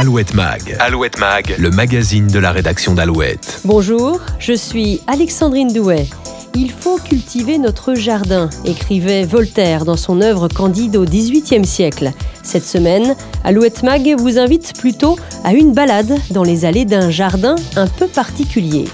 Alouette 0.00 0.32
Mag. 0.32 0.78
Alouette 0.78 1.18
Mag, 1.18 1.56
le 1.58 1.68
magazine 1.68 2.26
de 2.26 2.38
la 2.38 2.52
rédaction 2.52 2.94
d'Alouette. 2.94 3.60
Bonjour, 3.66 4.18
je 4.38 4.54
suis 4.54 5.02
Alexandrine 5.06 5.74
Douet. 5.74 6.06
Il 6.54 6.70
faut 6.70 6.96
cultiver 6.96 7.58
notre 7.58 7.94
jardin, 7.94 8.48
écrivait 8.64 9.26
Voltaire 9.26 9.84
dans 9.84 9.98
son 9.98 10.22
œuvre 10.22 10.48
Candide 10.48 10.96
au 10.96 11.04
XVIIIe 11.04 11.66
siècle. 11.66 12.12
Cette 12.42 12.64
semaine, 12.64 13.14
Alouette 13.44 13.82
Mag 13.82 14.14
vous 14.18 14.38
invite 14.38 14.72
plutôt 14.78 15.18
à 15.44 15.52
une 15.52 15.74
balade 15.74 16.16
dans 16.30 16.44
les 16.44 16.64
allées 16.64 16.86
d'un 16.86 17.10
jardin 17.10 17.56
un 17.76 17.86
peu 17.86 18.06
particulier. 18.06 18.86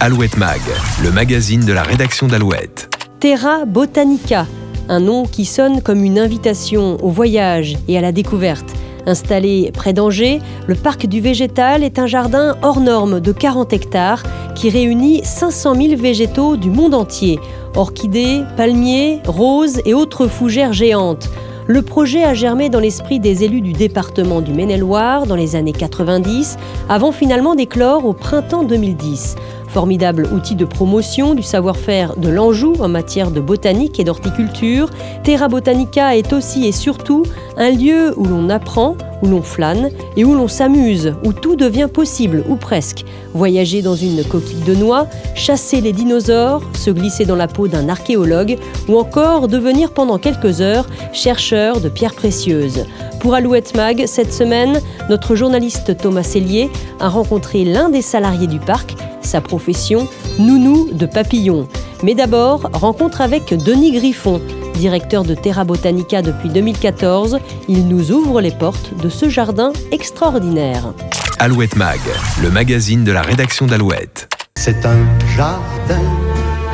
Alouette 0.00 0.38
Mag, 0.38 0.62
le 1.02 1.10
magazine 1.12 1.66
de 1.66 1.74
la 1.74 1.82
rédaction 1.82 2.26
d'Alouette. 2.26 2.88
Terra 3.20 3.66
Botanica, 3.66 4.46
un 4.88 5.00
nom 5.00 5.26
qui 5.26 5.44
sonne 5.44 5.82
comme 5.82 6.02
une 6.02 6.18
invitation 6.18 6.96
au 7.04 7.10
voyage 7.10 7.76
et 7.86 7.98
à 7.98 8.00
la 8.00 8.12
découverte. 8.12 8.74
Installé 9.06 9.70
près 9.72 9.92
d'Angers, 9.92 10.40
le 10.66 10.74
parc 10.74 11.06
du 11.06 11.20
végétal 11.20 11.82
est 11.82 11.98
un 11.98 12.06
jardin 12.06 12.56
hors 12.62 12.80
norme 12.80 13.20
de 13.20 13.32
40 13.32 13.72
hectares 13.72 14.22
qui 14.54 14.70
réunit 14.70 15.20
500 15.24 15.74
000 15.74 16.00
végétaux 16.00 16.56
du 16.56 16.70
monde 16.70 16.94
entier. 16.94 17.38
Orchidées, 17.76 18.42
palmiers, 18.56 19.20
roses 19.26 19.80
et 19.84 19.94
autres 19.94 20.26
fougères 20.28 20.72
géantes. 20.72 21.28
Le 21.66 21.80
projet 21.80 22.24
a 22.24 22.34
germé 22.34 22.68
dans 22.68 22.78
l'esprit 22.78 23.20
des 23.20 23.42
élus 23.42 23.62
du 23.62 23.72
département 23.72 24.42
du 24.42 24.52
Maine-et-Loire 24.52 25.26
dans 25.26 25.34
les 25.34 25.56
années 25.56 25.72
90, 25.72 26.58
avant 26.90 27.10
finalement 27.10 27.54
d'éclore 27.54 28.04
au 28.04 28.12
printemps 28.12 28.64
2010. 28.64 29.36
Formidable 29.74 30.28
outil 30.32 30.54
de 30.54 30.64
promotion 30.64 31.34
du 31.34 31.42
savoir-faire 31.42 32.14
de 32.16 32.28
l'Anjou 32.28 32.74
en 32.78 32.86
matière 32.86 33.32
de 33.32 33.40
botanique 33.40 33.98
et 33.98 34.04
d'horticulture, 34.04 34.88
Terra 35.24 35.48
Botanica 35.48 36.16
est 36.16 36.32
aussi 36.32 36.64
et 36.68 36.70
surtout 36.70 37.24
un 37.56 37.70
lieu 37.70 38.14
où 38.16 38.24
l'on 38.24 38.50
apprend, 38.50 38.96
où 39.20 39.26
l'on 39.26 39.42
flâne 39.42 39.90
et 40.16 40.24
où 40.24 40.32
l'on 40.32 40.46
s'amuse, 40.46 41.14
où 41.24 41.32
tout 41.32 41.56
devient 41.56 41.88
possible, 41.92 42.44
ou 42.48 42.54
presque. 42.54 43.04
Voyager 43.34 43.82
dans 43.82 43.96
une 43.96 44.22
coquille 44.22 44.62
de 44.64 44.76
noix, 44.76 45.08
chasser 45.34 45.80
les 45.80 45.92
dinosaures, 45.92 46.62
se 46.74 46.90
glisser 46.90 47.24
dans 47.24 47.34
la 47.34 47.48
peau 47.48 47.66
d'un 47.66 47.88
archéologue, 47.88 48.58
ou 48.88 48.96
encore 48.96 49.48
devenir 49.48 49.92
pendant 49.92 50.18
quelques 50.18 50.60
heures 50.60 50.86
chercheur 51.12 51.80
de 51.80 51.88
pierres 51.88 52.14
précieuses. 52.14 52.86
Pour 53.18 53.34
Alouette 53.34 53.74
Mag, 53.74 54.04
cette 54.06 54.32
semaine, 54.32 54.80
notre 55.10 55.34
journaliste 55.34 55.96
Thomas 55.96 56.22
Cellier 56.22 56.70
a 57.00 57.08
rencontré 57.08 57.64
l'un 57.64 57.88
des 57.88 58.02
salariés 58.02 58.46
du 58.46 58.60
parc 58.60 58.94
sa 59.24 59.40
profession, 59.40 60.08
nounou 60.38 60.90
de 60.92 61.06
papillons. 61.06 61.68
Mais 62.02 62.14
d'abord, 62.14 62.68
rencontre 62.72 63.20
avec 63.20 63.54
Denis 63.56 63.92
Griffon, 63.92 64.40
directeur 64.74 65.24
de 65.24 65.34
Terra 65.34 65.64
Botanica 65.64 66.22
depuis 66.22 66.48
2014. 66.48 67.38
Il 67.68 67.88
nous 67.88 68.12
ouvre 68.12 68.40
les 68.40 68.50
portes 68.50 68.96
de 69.02 69.08
ce 69.08 69.28
jardin 69.28 69.72
extraordinaire. 69.92 70.92
Alouette 71.38 71.76
Mag, 71.76 72.00
le 72.42 72.50
magazine 72.50 73.04
de 73.04 73.12
la 73.12 73.22
rédaction 73.22 73.66
d'Alouette. 73.66 74.28
C'est 74.56 74.86
un 74.86 74.98
jardin 75.36 76.02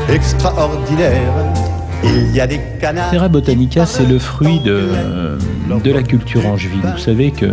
extraordinaire 0.09 1.33
il 2.05 2.35
y 2.35 2.41
a 2.41 2.47
des 2.47 2.61
canards. 2.81 3.11
Terra 3.11 3.29
Botanica, 3.29 3.87
c'est 3.87 4.07
le 4.07 4.19
fruit 4.19 4.61
de, 4.61 4.89
de 5.79 5.93
la 5.93 6.03
culture 6.03 6.47
angevine. 6.47 6.81
Vous 6.93 7.03
savez 7.03 7.31
que 7.31 7.47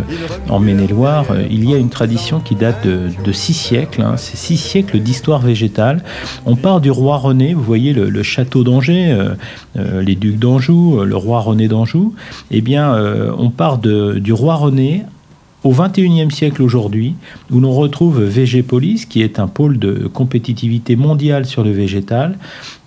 en 0.48 0.58
Maine-et-Loire, 0.58 1.26
il 1.50 1.68
y 1.68 1.74
a 1.74 1.78
une 1.78 1.90
tradition 1.90 2.40
qui 2.40 2.54
date 2.54 2.86
de, 2.86 3.32
six 3.32 3.54
siècles. 3.54 4.02
Hein. 4.02 4.14
C'est 4.16 4.36
six 4.36 4.56
siècles 4.56 4.98
d'histoire 4.98 5.40
végétale. 5.40 6.02
On 6.46 6.56
part 6.56 6.80
du 6.80 6.90
roi 6.90 7.18
René. 7.18 7.54
Vous 7.54 7.62
voyez 7.62 7.92
le, 7.92 8.22
château 8.22 8.64
d'Angers, 8.64 9.10
euh, 9.10 9.34
euh, 9.76 10.02
les 10.02 10.14
ducs 10.14 10.38
d'Anjou, 10.38 11.02
le 11.04 11.16
roi 11.16 11.40
René 11.40 11.68
d'Anjou. 11.68 12.14
Eh 12.50 12.60
bien, 12.60 12.94
euh, 12.94 13.30
on 13.38 13.50
part 13.50 13.78
de, 13.78 14.18
du 14.18 14.32
roi 14.32 14.56
René 14.56 15.04
au 15.64 15.72
XXIe 15.72 16.30
siècle 16.30 16.62
aujourd'hui, 16.62 17.14
où 17.50 17.58
l'on 17.58 17.72
retrouve 17.72 18.22
Végépolis, 18.22 19.06
qui 19.06 19.22
est 19.22 19.40
un 19.40 19.48
pôle 19.48 19.78
de 19.78 20.06
compétitivité 20.06 20.94
mondiale 20.94 21.46
sur 21.46 21.64
le 21.64 21.70
végétal, 21.70 22.38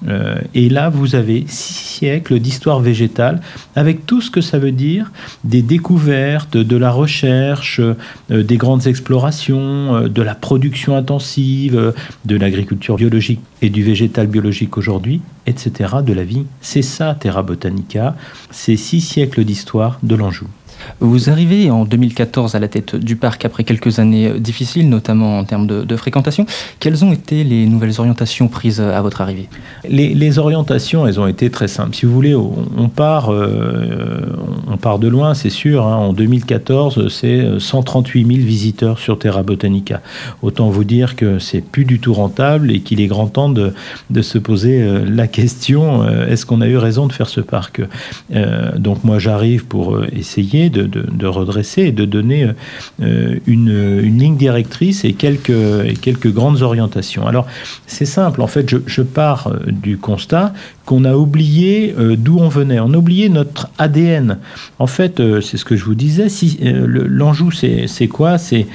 euh, 0.07 0.39
et 0.55 0.69
là 0.69 0.89
vous 0.89 1.15
avez 1.15 1.43
six 1.47 1.73
siècles 1.73 2.39
d'histoire 2.39 2.79
végétale, 2.79 3.41
avec 3.75 4.05
tout 4.05 4.21
ce 4.21 4.31
que 4.31 4.41
ça 4.41 4.57
veut 4.57 4.71
dire, 4.71 5.11
des 5.43 5.61
découvertes, 5.61 6.57
de 6.57 6.77
la 6.77 6.91
recherche, 6.91 7.81
euh, 7.81 8.43
des 8.43 8.57
grandes 8.57 8.87
explorations, 8.87 9.95
euh, 9.95 10.07
de 10.07 10.21
la 10.21 10.35
production 10.35 10.95
intensive, 10.95 11.93
de 12.25 12.35
l'agriculture 12.37 12.95
biologique 12.95 13.41
et 13.61 13.69
du 13.69 13.83
végétal 13.83 14.27
biologique 14.27 14.77
aujourd'hui, 14.77 15.21
etc., 15.45 15.95
de 16.05 16.13
la 16.13 16.23
vie. 16.23 16.45
C'est 16.61 16.81
ça 16.81 17.15
Terra 17.19 17.43
Botanica, 17.43 18.15
c'est 18.49 18.77
six 18.77 19.01
siècles 19.01 19.43
d'histoire 19.43 19.99
de 20.03 20.15
l'Anjou. 20.15 20.47
Vous 20.99 21.29
arrivez 21.29 21.69
en 21.71 21.85
2014 21.85 22.55
à 22.55 22.59
la 22.59 22.67
tête 22.67 22.95
du 22.95 23.15
parc 23.15 23.45
après 23.45 23.63
quelques 23.63 23.99
années 23.99 24.27
euh, 24.27 24.39
difficiles, 24.39 24.89
notamment 24.89 25.39
en 25.39 25.43
termes 25.43 25.67
de, 25.67 25.95
fréquentation. 25.95 26.45
Quelles 26.79 27.03
ont 27.05 27.11
été 27.11 27.43
les 27.43 27.65
nouvelles 27.65 27.99
orientations 27.99 28.47
prises 28.47 28.79
euh, 28.79 28.97
à 28.97 29.01
votre 29.01 29.21
arrivée? 29.21 29.49
Les, 29.87 30.39
orientations, 30.39 31.05
elles 31.07 31.19
ont 31.19 31.27
été 31.27 31.49
très 31.49 31.67
simples. 31.67 31.95
Si 31.95 32.05
vous 32.05 32.13
voulez, 32.13 32.35
on, 32.35 32.87
part, 32.87 33.31
euh, 33.31 34.21
on 34.67 34.77
part 34.77 34.97
de 34.99 35.07
loin, 35.07 35.33
c'est 35.33 35.49
sûr. 35.49 35.85
Hein. 35.85 35.95
En 35.95 36.13
2014, 36.13 37.09
c'est 37.09 37.59
138 37.59 38.25
000 38.25 38.39
visiteurs 38.39 38.99
sur 38.99 39.19
Terra 39.19 39.43
Botanica. 39.43 40.01
Autant 40.41 40.69
vous 40.69 40.85
dire 40.85 41.15
que 41.15 41.39
c'est 41.39 41.61
plus 41.61 41.83
du 41.83 41.99
tout 41.99 42.13
rentable 42.13 42.71
et 42.71 42.79
qu'il 42.79 43.01
est 43.01 43.07
grand 43.07 43.27
temps 43.27 43.49
de, 43.49 43.73
de 44.09 44.21
se 44.21 44.37
poser 44.37 44.87
la 45.05 45.27
question 45.27 46.07
est-ce 46.07 46.45
qu'on 46.45 46.61
a 46.61 46.67
eu 46.67 46.77
raison 46.77 47.07
de 47.07 47.13
faire 47.13 47.27
ce 47.27 47.41
parc? 47.41 47.81
Donc 48.77 49.03
moi, 49.03 49.19
j'arrive 49.19 49.65
pour 49.65 50.01
essayer 50.13 50.69
de, 50.69 50.80
redresser 51.27 51.83
et 51.83 51.91
de 51.91 52.05
donner 52.05 52.49
euh, 53.01 53.39
une, 53.47 53.99
ligne 53.99 54.37
directrice 54.37 55.05
et 55.05 55.13
quelques, 55.13 55.51
quelques 56.01 56.31
grandes 56.31 56.61
orientations. 56.61 57.27
Alors, 57.27 57.47
c'est 57.87 58.05
simple, 58.05 58.41
en 58.41 58.47
fait, 58.47 58.69
je, 58.85 59.01
pars 59.01 59.47
euh, 59.47 59.71
du 59.71 59.97
constat 59.97 60.53
qu'on 60.85 61.05
a 61.05 61.15
oublié 61.15 61.95
euh, 61.97 62.15
d'où 62.17 62.39
on 62.39 62.49
venait. 62.49 62.79
On 62.79 62.93
a 62.93 62.97
oublié 62.97 63.29
notre 63.29 63.69
ADN. 63.77 64.37
En 64.79 64.87
fait, 64.87 65.21
c'est 65.41 65.57
ce 65.57 65.65
que 65.65 65.75
je 65.75 65.85
vous 65.85 65.95
disais. 65.95 66.29
Si, 66.29 66.59
L'Anjou, 66.61 67.51
c'est 67.51 68.07
quoi? 68.07 68.37
C'est 68.37 68.67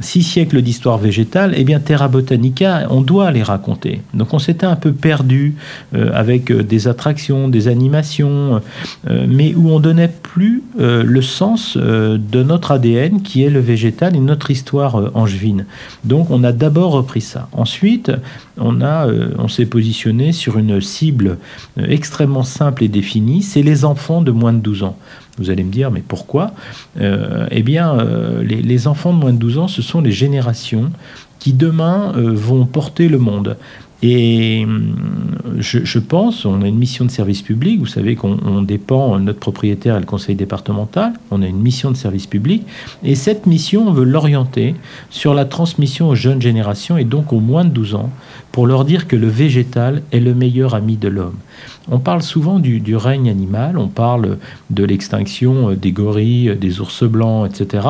six 0.00 0.22
siècles 0.22 0.62
d'histoire 0.62 0.98
végétale, 0.98 1.54
eh 1.56 1.64
bien 1.64 1.80
Terra 1.80 2.08
Botanica, 2.08 2.86
on 2.90 3.00
doit 3.00 3.30
les 3.30 3.42
raconter. 3.42 4.02
Donc 4.14 4.34
on 4.34 4.38
s'était 4.38 4.66
un 4.66 4.76
peu 4.76 4.92
perdu 4.92 5.54
euh, 5.94 6.10
avec 6.14 6.50
euh, 6.50 6.62
des 6.62 6.88
attractions, 6.88 7.48
des 7.48 7.68
animations, 7.68 8.60
euh, 9.08 9.26
mais 9.28 9.54
où 9.54 9.70
on 9.70 9.80
donnait 9.80 10.08
plus 10.08 10.62
le 10.78 11.22
sens 11.22 11.76
de 11.76 12.42
notre 12.42 12.72
ADN 12.72 13.22
qui 13.22 13.42
est 13.42 13.50
le 13.50 13.60
végétal 13.60 14.16
et 14.16 14.20
notre 14.20 14.50
histoire 14.50 15.10
angevine. 15.14 15.66
Donc 16.04 16.30
on 16.30 16.44
a 16.44 16.52
d'abord 16.52 16.92
repris 16.92 17.20
ça. 17.20 17.48
Ensuite, 17.52 18.10
on, 18.60 18.80
a, 18.80 19.08
on 19.38 19.48
s'est 19.48 19.66
positionné 19.66 20.32
sur 20.32 20.58
une 20.58 20.80
cible 20.80 21.38
extrêmement 21.76 22.42
simple 22.42 22.84
et 22.84 22.88
définie, 22.88 23.42
c'est 23.42 23.62
les 23.62 23.84
enfants 23.84 24.22
de 24.22 24.30
moins 24.30 24.52
de 24.52 24.58
12 24.58 24.82
ans. 24.84 24.96
Vous 25.40 25.50
allez 25.50 25.64
me 25.64 25.72
dire, 25.72 25.90
mais 25.90 26.02
pourquoi? 26.06 26.52
Euh, 27.00 27.46
Eh 27.50 27.62
bien, 27.62 27.98
euh, 27.98 28.42
les, 28.42 28.86
enfants 28.86 29.14
de 29.14 29.18
moins 29.18 29.32
de 29.32 29.38
12 29.38 29.58
ans, 29.58 29.68
ce 29.68 29.80
sont 29.80 30.02
les 30.02 30.12
générations 30.12 30.92
qui 31.38 31.54
demain 31.54 32.12
euh, 32.16 32.32
vont 32.34 32.66
porter 32.66 33.08
le 33.08 33.18
monde. 33.18 33.56
Et 34.02 34.64
hum, 34.64 34.94
je, 35.58 35.98
pense, 35.98 36.44
on 36.44 36.62
a 36.62 36.68
une 36.68 36.78
mission 36.78 37.04
de 37.04 37.10
service 37.10 37.42
public, 37.42 37.78
vous 37.80 37.86
savez 37.86 38.16
qu'on 38.16 38.62
dépend, 38.62 39.18
notre 39.18 39.38
propriétaire 39.38 39.96
est 39.96 40.00
le 40.00 40.06
conseil 40.06 40.34
départemental, 40.34 41.12
on 41.30 41.42
a 41.42 41.46
une 41.46 41.60
mission 41.60 41.90
de 41.90 41.96
service 41.96 42.26
public, 42.26 42.64
et 43.04 43.14
cette 43.14 43.46
mission, 43.46 43.88
on 43.88 43.92
veut 43.92 44.04
l'orienter 44.04 44.74
sur 45.10 45.34
la 45.34 45.44
transmission 45.44 46.08
aux 46.08 46.14
jeunes 46.14 46.40
générations, 46.40 46.96
et 46.96 47.04
donc 47.04 47.32
aux 47.32 47.40
moins 47.40 47.64
de 47.64 47.70
12 47.70 47.94
ans, 47.94 48.10
pour 48.52 48.66
leur 48.66 48.84
dire 48.84 49.06
que 49.06 49.16
le 49.16 49.28
végétal 49.28 50.02
est 50.12 50.20
le 50.20 50.34
meilleur 50.34 50.74
ami 50.74 50.96
de 50.96 51.08
l'homme. 51.08 51.36
On 51.90 51.98
parle 51.98 52.22
souvent 52.22 52.58
du, 52.58 52.96
règne 52.96 53.28
animal, 53.28 53.76
on 53.76 53.88
parle 53.88 54.38
de 54.70 54.84
l'extinction 54.84 55.72
des 55.72 55.92
gorilles, 55.92 56.56
des 56.60 56.80
ours 56.80 57.04
blancs, 57.04 57.50
etc. 57.50 57.86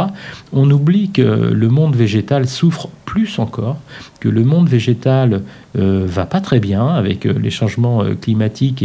On 0.52 0.70
oublie 0.70 1.10
que 1.10 1.22
le 1.22 1.68
monde 1.68 1.94
végétal 1.94 2.48
souffre 2.48 2.88
plus 3.10 3.40
encore, 3.40 3.76
que 4.20 4.28
le 4.28 4.44
monde 4.44 4.68
végétal 4.68 5.42
euh, 5.76 6.04
va 6.06 6.26
pas 6.26 6.40
très 6.40 6.60
bien 6.60 6.86
avec 6.86 7.26
euh, 7.26 7.36
les 7.36 7.50
changements 7.50 8.04
euh, 8.04 8.14
climatiques 8.14 8.84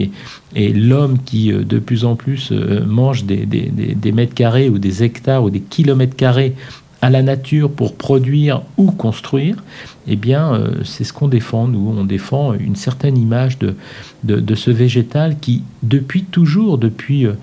et, 0.55 0.73
l'homme 0.73 1.19
qui 1.23 1.51
de 1.51 1.77
plus 1.77 2.05
en 2.05 2.15
plus 2.15 2.51
mange 2.87 3.25
des, 3.25 3.45
des, 3.45 4.11
mètres 4.11 4.33
carrés 4.33 4.67
ou 4.67 4.79
des 4.79 5.03
hectares 5.03 5.43
ou 5.43 5.51
des 5.51 5.59
kilomètres 5.59 6.15
carrés 6.15 6.55
à 7.03 7.11
la 7.11 7.21
nature 7.21 7.69
pour 7.69 7.95
produire 7.95 8.63
ou 8.77 8.89
construire, 8.91 9.57
eh 10.07 10.15
bien, 10.15 10.53
euh, 10.53 10.83
c'est 10.83 11.03
ce 11.03 11.13
qu'on 11.13 11.27
défend. 11.27 11.67
Nous, 11.67 11.93
on 11.97 12.03
défend 12.03 12.53
une 12.53 12.75
certaine 12.75 13.17
image 13.17 13.57
de, 13.57 13.75
de, 14.23 14.55
ce 14.55 14.69
végétal 14.69 15.37
qui, 15.39 15.63
depuis 15.83 16.23
toujours, 16.23 16.77
depuis 16.77 17.25
euh, 17.25 17.33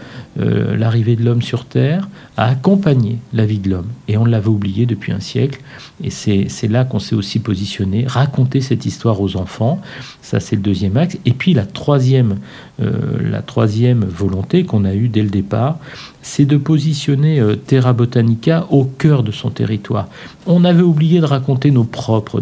euh, 0.41 0.77
l'arrivée 0.77 1.17
de 1.17 1.25
l'homme 1.25 1.43
sur 1.43 1.65
Terre, 1.65 2.09
a 2.37 2.47
accompagné 2.47 3.19
la 3.33 3.47
vie 3.47 3.59
de 3.59 3.71
l'homme. 3.71 3.89
Et 4.07 4.17
on 4.17 4.25
l'avait 4.25 4.49
oublié 4.49 4.87
depuis 4.87 5.13
un 5.13 5.21
siècle. 5.21 5.61
Et 6.03 6.11
c'est 6.11 6.69
là 6.69 6.85
qu'on 6.85 6.99
s'est 6.99 7.15
aussi 7.15 7.41
positionné, 7.41 8.05
raconter 8.07 8.61
cette 8.61 8.87
histoire 8.87 9.21
aux 9.21 9.37
enfants. 9.37 9.81
Ça, 10.23 10.41
c'est 10.41 10.57
le 10.57 10.63
deuxième 10.63 10.97
axe. 10.97 11.19
Et 11.25 11.33
puis, 11.33 11.55
la 11.55 11.67
troisième, 11.67 12.39
la 12.79 13.43
troisième 13.43 14.05
volonté 14.05 14.65
qu'on 14.65 14.85
a 14.85 14.95
eue 14.95 15.09
dès 15.09 15.23
le 15.23 15.29
départ, 15.29 15.79
c'est 16.23 16.45
de 16.45 16.57
positionner 16.57 17.41
Terra 17.67 17.93
Botanica 17.93 18.67
au 18.71 18.85
cœur 18.85 19.23
de 19.23 19.31
son 19.31 19.51
territoire. 19.51 20.09
On 20.47 20.65
avait 20.65 20.83
oublié 20.83 21.21
de 21.21 21.27
raconter 21.27 21.71
nos 21.71 21.85
propres 21.85 22.41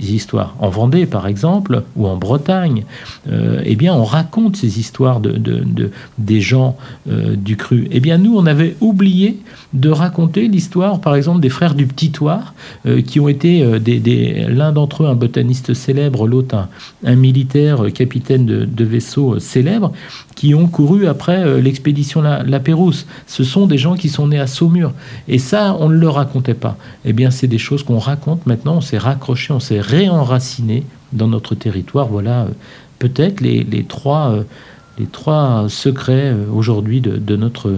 histoires. 0.00 0.54
En 0.58 0.68
Vendée, 0.68 1.06
par 1.06 1.26
exemple, 1.26 1.82
ou 1.96 2.06
en 2.06 2.16
Bretagne, 2.16 2.84
euh, 3.30 3.60
eh 3.64 3.76
bien, 3.76 3.94
on 3.94 4.04
raconte 4.04 4.56
ces 4.56 4.78
histoires 4.78 5.20
de, 5.20 5.90
des 6.18 6.40
gens 6.40 6.76
euh, 7.10 7.36
du 7.36 7.56
cru. 7.56 7.88
Eh 7.90 8.00
bien, 8.00 8.18
nous, 8.18 8.36
on 8.36 8.46
avait 8.46 8.76
oublié 8.80 9.38
de 9.72 9.90
raconter 9.90 10.48
l'histoire, 10.48 11.00
par 11.00 11.14
exemple, 11.14 11.40
des 11.40 11.48
frères 11.48 11.74
du 11.74 11.86
Petit 11.86 12.10
Toire, 12.10 12.54
euh, 12.86 13.02
qui 13.02 13.20
ont 13.20 13.28
été 13.28 13.78
des, 13.80 14.46
l'un 14.48 14.72
d'entre 14.72 15.04
eux 15.04 15.06
un 15.06 15.14
botaniste 15.14 15.74
célèbre, 15.74 16.26
l'autre 16.26 16.68
un, 17.04 17.14
militaire 17.14 17.92
capitaine 17.92 18.46
de, 18.46 18.84
vaisseau 18.84 19.38
célèbre, 19.38 19.92
qui 20.34 20.54
ont 20.54 20.68
couru 20.68 21.06
après 21.06 21.60
l'expédition 21.60 22.22
La, 22.22 22.60
Pérouse. 22.60 23.06
Ce 23.26 23.44
sont 23.44 23.66
des 23.66 23.78
gens 23.78 23.96
qui 23.96 24.08
sont 24.08 24.28
nés 24.28 24.38
à 24.38 24.46
Saumur. 24.46 24.92
Et 25.26 25.38
ça, 25.38 25.76
on 25.78 25.88
ne 25.88 25.96
le 25.96 26.08
racontait 26.08 26.54
pas. 26.54 26.76
Eh 27.04 27.12
bien, 27.12 27.30
c'est 27.30 27.46
des 27.46 27.58
choses 27.58 27.82
qu'on 27.82 27.98
raconte 27.98 28.46
maintenant. 28.46 28.76
On 28.76 28.80
s'est 28.80 28.98
raccroché, 29.18 29.52
on 29.52 29.60
s'est 29.60 29.80
réenraciné 29.80 30.84
dans 31.12 31.26
notre 31.26 31.54
territoire. 31.54 32.06
Voilà 32.06 32.44
euh, 32.44 32.48
peut-être 32.98 33.40
les, 33.40 33.84
trois, 33.84 34.30
euh, 34.30 34.42
les 34.98 35.06
trois 35.06 35.66
secrets 35.68 36.32
euh, 36.32 36.46
aujourd'hui 36.52 37.00
de 37.00 37.36
notre 37.36 37.74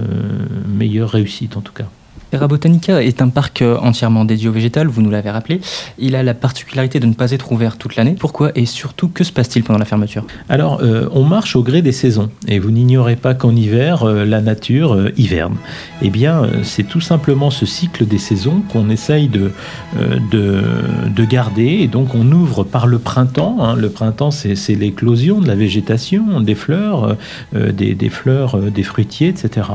meilleure 0.69 1.11
réussite 1.11 1.57
en 1.57 1.63
tout 1.63 1.73
cas. 1.73 1.87
Terra 2.31 2.47
Botanica 2.47 3.03
est 3.03 3.23
un 3.23 3.29
parc 3.29 3.61
euh, 3.61 3.77
entièrement 3.79 4.25
dédié 4.25 4.49
au 4.49 4.53
végétal, 4.53 4.87
vous 4.87 5.03
nous 5.03 5.11
l'avez 5.11 5.31
rappelé. 5.31 5.61
Il 5.99 6.15
a 6.15 6.23
la 6.23 6.33
particularité 6.33 7.01
de 7.01 7.07
ne 7.07 7.15
pas 7.15 7.33
être 7.33 7.51
ouvert 7.51 7.77
toute 7.77 7.97
l'année. 7.97 8.15
Pourquoi 8.17 8.53
et 8.55 8.67
surtout 8.67 9.09
que 9.09 9.25
se 9.25 9.33
passe-t-il 9.33 9.65
pendant 9.65 9.81
la 9.81 9.85
fermeture? 9.85 10.25
Alors, 10.49 10.81
euh, 10.81 11.09
on 11.13 11.25
marche 11.25 11.57
au 11.57 11.65
gré 11.65 11.83
des 11.83 11.91
saisons 11.91 12.31
et 12.47 12.61
vous 12.61 12.71
n'ignorez 12.71 13.17
pas 13.17 13.35
qu'en 13.35 13.57
hiver, 13.57 14.05
euh, 14.05 14.25
la 14.25 14.41
nature 14.41 15.11
hiverne. 15.17 15.57
Eh 16.03 16.11
bien, 16.11 16.49
c'est 16.63 16.85
tout 16.85 17.01
simplement 17.01 17.51
ce 17.51 17.67
cycle 17.67 18.07
des 18.07 18.19
saisons 18.19 18.63
qu'on 18.73 18.91
essaye 18.91 19.29
de, 19.29 19.51
de, 20.31 21.25
garder 21.25 21.79
et 21.83 21.87
donc 21.87 22.15
on 22.15 22.31
ouvre 22.33 22.65
par 22.65 22.87
le 22.87 22.99
printemps. 22.99 23.59
Hein. 23.61 23.75
Le 23.75 23.91
printemps, 23.91 24.31
c'est 24.31 24.75
l'éclosion 24.75 25.41
de 25.41 25.47
la 25.47 25.55
végétation, 25.55 26.41
des 26.41 26.55
fleurs, 26.55 27.17
des, 27.55 27.95
des, 27.95 28.09
fleurs, 28.09 28.57
des 28.57 28.83
fruitiers, 28.83 29.29
etc. 29.29 29.67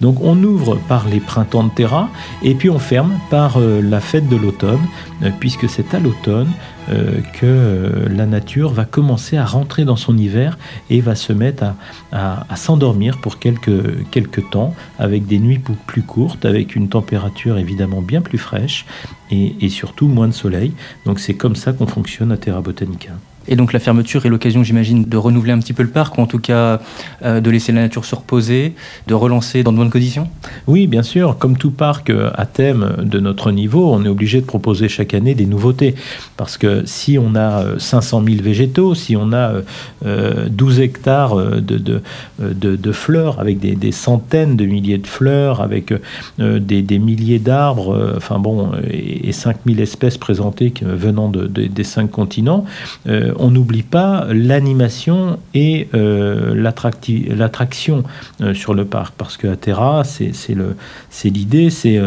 Donc 0.00 0.22
on 0.22 0.42
ouvre 0.42 0.78
par 0.88 1.08
les 1.08 1.20
printemps 1.20 1.64
de 1.64 1.70
terrain 1.70 2.01
et 2.42 2.54
puis 2.54 2.70
on 2.70 2.78
ferme 2.78 3.18
par 3.30 3.58
euh, 3.58 3.80
la 3.82 4.00
fête 4.00 4.28
de 4.28 4.36
l'automne, 4.36 4.80
euh, 5.22 5.30
puisque 5.38 5.68
c'est 5.68 5.94
à 5.94 6.00
l'automne 6.00 6.50
euh, 6.88 7.20
que 7.38 8.08
la 8.10 8.26
nature 8.26 8.72
va 8.72 8.84
commencer 8.84 9.36
à 9.36 9.44
rentrer 9.44 9.84
dans 9.84 9.96
son 9.96 10.16
hiver 10.16 10.58
et 10.90 11.00
va 11.00 11.14
se 11.14 11.32
mettre 11.32 11.64
à, 12.12 12.56
s'endormir 12.56 13.20
pour 13.20 13.38
quelques, 13.38 14.50
temps, 14.50 14.74
avec 14.98 15.26
des 15.26 15.38
nuits 15.38 15.60
plus 15.86 16.02
courtes, 16.02 16.44
avec 16.44 16.74
une 16.74 16.88
température 16.88 17.58
évidemment 17.58 18.02
bien 18.02 18.20
plus 18.20 18.38
fraîche 18.38 18.84
et 19.30 19.68
surtout 19.68 20.08
moins 20.08 20.28
de 20.28 20.32
soleil. 20.32 20.72
Donc 21.06 21.20
c'est 21.20 21.34
comme 21.34 21.56
ça 21.56 21.72
qu'on 21.72 21.86
fonctionne 21.86 22.32
à 22.32 22.36
Terra 22.36 22.60
Botanica. 22.60 23.12
Et 23.48 23.56
donc 23.56 23.72
la 23.72 23.80
fermeture 23.80 24.24
est 24.24 24.28
l'occasion, 24.28 24.62
j'imagine, 24.62 25.04
de 25.04 25.16
renouveler 25.16 25.52
un 25.52 25.58
petit 25.58 25.72
peu 25.72 25.82
le 25.82 25.88
parc, 25.88 26.18
ou 26.18 26.20
en 26.20 26.26
tout 26.26 26.38
cas 26.38 26.80
euh, 27.22 27.40
de 27.40 27.50
laisser 27.50 27.72
la 27.72 27.82
nature 27.82 28.04
se 28.04 28.14
reposer, 28.14 28.74
de 29.06 29.14
relancer 29.14 29.62
dans 29.62 29.72
de 29.72 29.78
bonnes 29.78 29.90
conditions? 29.90 30.28
Oui, 30.66 30.86
bien 30.86 31.02
sûr. 31.02 31.38
Comme 31.38 31.56
tout 31.56 31.70
parc 31.70 32.10
euh, 32.10 32.30
à 32.34 32.46
thème 32.46 32.96
de 33.02 33.18
notre 33.18 33.50
niveau, 33.50 33.92
on 33.92 34.04
est 34.04 34.08
obligé 34.08 34.40
de 34.40 34.46
proposer 34.46 34.88
chaque 34.88 35.14
année 35.14 35.34
des 35.34 35.46
nouveautés. 35.46 35.94
Parce 36.36 36.56
que 36.56 36.82
si 36.86 37.18
on 37.18 37.34
a 37.34 37.78
500 37.78 38.22
euh, 38.22 38.30
000 38.32 38.42
végétaux, 38.42 38.94
si 38.94 39.16
on 39.16 39.32
a 39.32 39.52
12 40.02 40.80
hectares 40.80 41.36
de, 41.36 42.92
fleurs, 42.92 43.40
avec 43.40 43.58
des, 43.58 43.92
centaines 43.92 44.56
de 44.56 44.64
milliers 44.66 44.98
de 44.98 45.06
fleurs, 45.06 45.60
avec 45.60 45.92
des, 46.38 46.98
milliers 46.98 47.38
d'arbres, 47.38 48.14
enfin 48.16 48.38
bon, 48.38 48.72
et, 48.90 49.32
5000 49.32 49.80
espèces 49.80 50.18
présentées 50.18 50.72
venant 50.82 51.30
des 51.30 51.84
cinq 51.84 52.10
continents, 52.10 52.64
euh, 53.32 53.34
on 53.38 53.50
n'oublie 53.50 53.82
pas 53.82 54.26
l'animation 54.30 55.38
et 55.54 55.88
euh, 55.94 56.54
l'attraction 56.54 58.04
euh, 58.40 58.54
sur 58.54 58.74
le 58.74 58.84
parc, 58.84 59.14
parce 59.16 59.36
qu'à 59.36 59.56
Terra, 59.56 60.02
c'est 60.04 60.54
l'idée, 61.24 61.70
c'est 61.70 62.00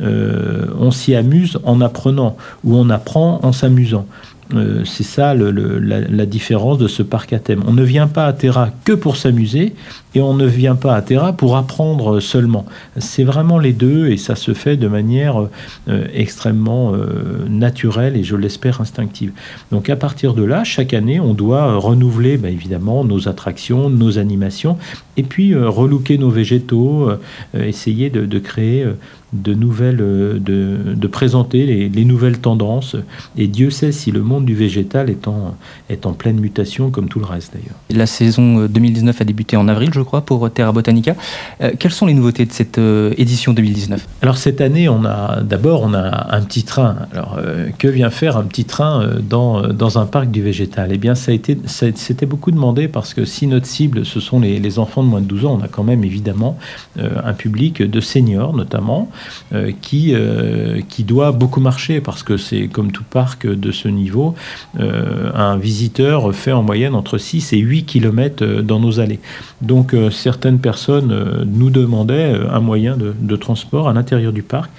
on 0.00 0.90
s'y 0.90 1.14
amuse 1.14 1.58
en 1.64 1.80
apprenant, 1.80 2.36
ou 2.64 2.76
on 2.76 2.90
apprend 2.90 3.40
en 3.42 3.52
s'amusant. 3.52 4.06
Euh, 4.54 4.84
c'est 4.84 5.04
ça 5.04 5.34
la, 5.34 6.26
différence 6.26 6.78
de 6.78 6.88
ce 6.88 7.02
parc 7.02 7.32
à 7.32 7.38
thème. 7.38 7.62
On 7.66 7.72
ne 7.72 7.82
vient 7.82 8.06
pas 8.06 8.26
à 8.26 8.32
Terra 8.32 8.70
que 8.84 8.92
pour 8.92 9.16
s'amuser 9.16 9.74
et 10.14 10.20
on 10.20 10.34
ne 10.34 10.46
vient 10.46 10.74
pas 10.74 10.94
à 10.94 11.02
Terra 11.02 11.32
pour 11.32 11.56
apprendre 11.56 12.20
seulement. 12.20 12.66
C'est 12.98 13.24
vraiment 13.24 13.58
les 13.58 13.72
deux 13.72 14.08
et 14.08 14.16
ça 14.16 14.36
se 14.36 14.54
fait 14.54 14.76
de 14.76 14.88
manière 14.88 15.48
euh, 15.88 16.04
extrêmement 16.14 16.94
euh, 16.94 17.46
naturelle 17.48 18.16
et 18.16 18.22
je 18.22 18.36
l'espère 18.36 18.80
instinctive. 18.80 19.32
Donc 19.72 19.88
à 19.88 19.96
partir 19.96 20.34
de 20.34 20.44
là, 20.44 20.64
chaque 20.64 20.94
année, 20.94 21.20
on 21.20 21.34
doit 21.34 21.76
renouveler 21.76 22.36
bah, 22.36 22.50
évidemment 22.50 23.04
nos 23.04 23.28
attractions, 23.28 23.90
nos 23.90 24.18
animations 24.18 24.78
et 25.16 25.22
puis 25.22 25.54
relooker 25.54 26.18
nos 26.18 26.30
végétaux, 26.30 27.10
essayer 27.54 28.08
de 28.10 28.38
créer 28.38 28.86
de 29.32 29.54
nouvelles, 29.54 30.00
euh, 30.00 30.38
de, 30.38 31.06
présenter 31.06 31.66
les, 31.88 32.04
nouvelles 32.04 32.38
tendances. 32.38 32.96
Et 33.36 33.46
Dieu 33.46 33.70
sait 33.70 33.92
si 33.92 34.10
le 34.10 34.22
monde 34.22 34.44
du 34.44 34.54
végétal 34.54 35.10
est 35.10 35.28
en, 35.28 35.56
est 35.88 36.06
en 36.06 36.12
pleine 36.12 36.38
mutation, 36.40 36.90
comme 36.90 37.08
tout 37.08 37.18
le 37.18 37.26
reste 37.26 37.52
d'ailleurs. 37.52 37.76
La 37.90 38.06
saison 38.06 38.66
2019 38.66 39.16
euh, 39.16 39.22
a 39.22 39.24
débuté 39.24 39.56
en 39.56 39.68
avril, 39.68 39.90
je 39.92 40.00
crois, 40.00 40.22
pour 40.22 40.50
Terra 40.50 40.72
Botanica. 40.72 41.14
Euh, 41.60 41.72
quelles 41.78 41.92
sont 41.92 42.06
les 42.06 42.14
nouveautés 42.14 42.46
de 42.46 42.52
cette 42.52 42.78
édition 42.78 43.52
2019 43.52 44.06
Alors 44.22 44.36
cette 44.36 44.60
année, 44.60 44.88
on 44.88 45.04
a 45.04 45.40
d'abord 45.42 45.82
on 45.82 45.94
a 45.94 46.34
un 46.34 46.42
petit 46.42 46.64
train. 46.64 46.96
Alors 47.12 47.38
que 47.78 47.88
vient 47.88 48.10
faire 48.10 48.36
un 48.36 48.44
petit 48.44 48.64
train 48.64 49.08
dans, 49.28 49.68
dans 49.68 49.98
un 49.98 50.06
parc 50.06 50.30
du 50.30 50.42
végétal? 50.42 50.90
Eh 50.92 50.98
bien, 50.98 51.14
ça 51.14 51.32
a 51.32 51.34
été, 51.34 51.58
c'était 51.66 52.26
beaucoup 52.26 52.50
demandé 52.50 52.88
parce 52.88 53.14
que 53.14 53.24
si 53.24 53.46
notre 53.46 53.66
cible 53.66 54.04
ce 54.04 54.20
sont 54.20 54.40
les, 54.40 54.58
les, 54.58 54.78
enfants 54.78 55.02
de 55.02 55.08
moins 55.08 55.20
de 55.20 55.26
12 55.26 55.46
ans, 55.46 55.58
on 55.60 55.64
a 55.64 55.68
quand 55.68 55.84
même 55.84 56.04
évidemment 56.04 56.58
un 56.98 57.32
public 57.32 57.82
de 57.82 58.00
seniors 58.00 58.54
notamment 58.54 59.10
euh, 59.52 59.72
qui, 59.80 60.14
euh, 60.14 60.80
qui 60.88 61.04
doit 61.04 61.32
beaucoup 61.32 61.60
marcher 61.60 62.00
parce 62.00 62.22
que 62.22 62.36
c'est 62.36 62.68
comme 62.68 62.92
tout 62.92 63.04
parc 63.04 63.46
de 63.46 63.72
ce 63.72 63.88
niveau, 63.88 64.34
euh, 64.78 65.30
un 65.34 65.56
visiteur 65.56 66.34
fait 66.34 66.52
en 66.52 66.62
moyenne 66.62 66.94
entre 66.94 67.18
6 67.18 67.52
et 67.52 67.58
8 67.58 67.84
km 67.84 68.44
dans 68.62 68.80
nos 68.80 69.00
allées. 69.00 69.20
Donc 69.60 69.94
certaines 70.10 70.58
personnes 70.58 71.44
nous 71.46 71.70
demandaient 71.70 72.34
un 72.50 72.60
moyen 72.60 72.96
de 72.96 73.36
transport 73.36 73.88
à 73.88 73.92
l'intérieur 73.92 74.32
du 74.32 74.42
parc 74.42 74.70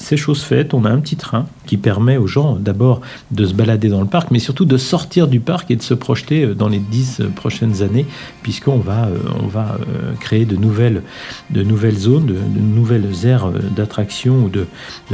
c'est 0.00 0.16
chose 0.16 0.42
faite, 0.42 0.72
on 0.72 0.86
a 0.86 0.90
un 0.90 0.98
petit 0.98 1.16
train 1.16 1.46
qui 1.66 1.76
permet 1.76 2.16
aux 2.16 2.26
gens 2.26 2.56
d'abord 2.56 3.02
de 3.30 3.44
se 3.44 3.52
balader 3.52 3.88
dans 3.90 4.00
le 4.00 4.06
parc, 4.06 4.30
mais 4.30 4.38
surtout 4.38 4.64
de 4.64 4.78
sortir 4.78 5.28
du 5.28 5.40
parc 5.40 5.70
et 5.70 5.76
de 5.76 5.82
se 5.82 5.94
projeter 5.94 6.42
euh, 6.42 6.54
dans 6.54 6.68
les 6.68 6.78
dix 6.78 7.20
euh, 7.20 7.28
prochaines 7.28 7.82
années, 7.82 8.06
puisqu'on 8.42 8.78
va, 8.78 9.04
euh, 9.04 9.18
on 9.40 9.46
va 9.46 9.78
créer 10.18 10.46
de 10.46 10.56
nouvelles, 10.56 11.02
zones, 11.96 12.26
de, 12.26 12.60
nouvelles 12.60 13.26
aires 13.26 13.50
d'attraction 13.76 14.44
ou 14.44 14.48
de, 14.48 14.66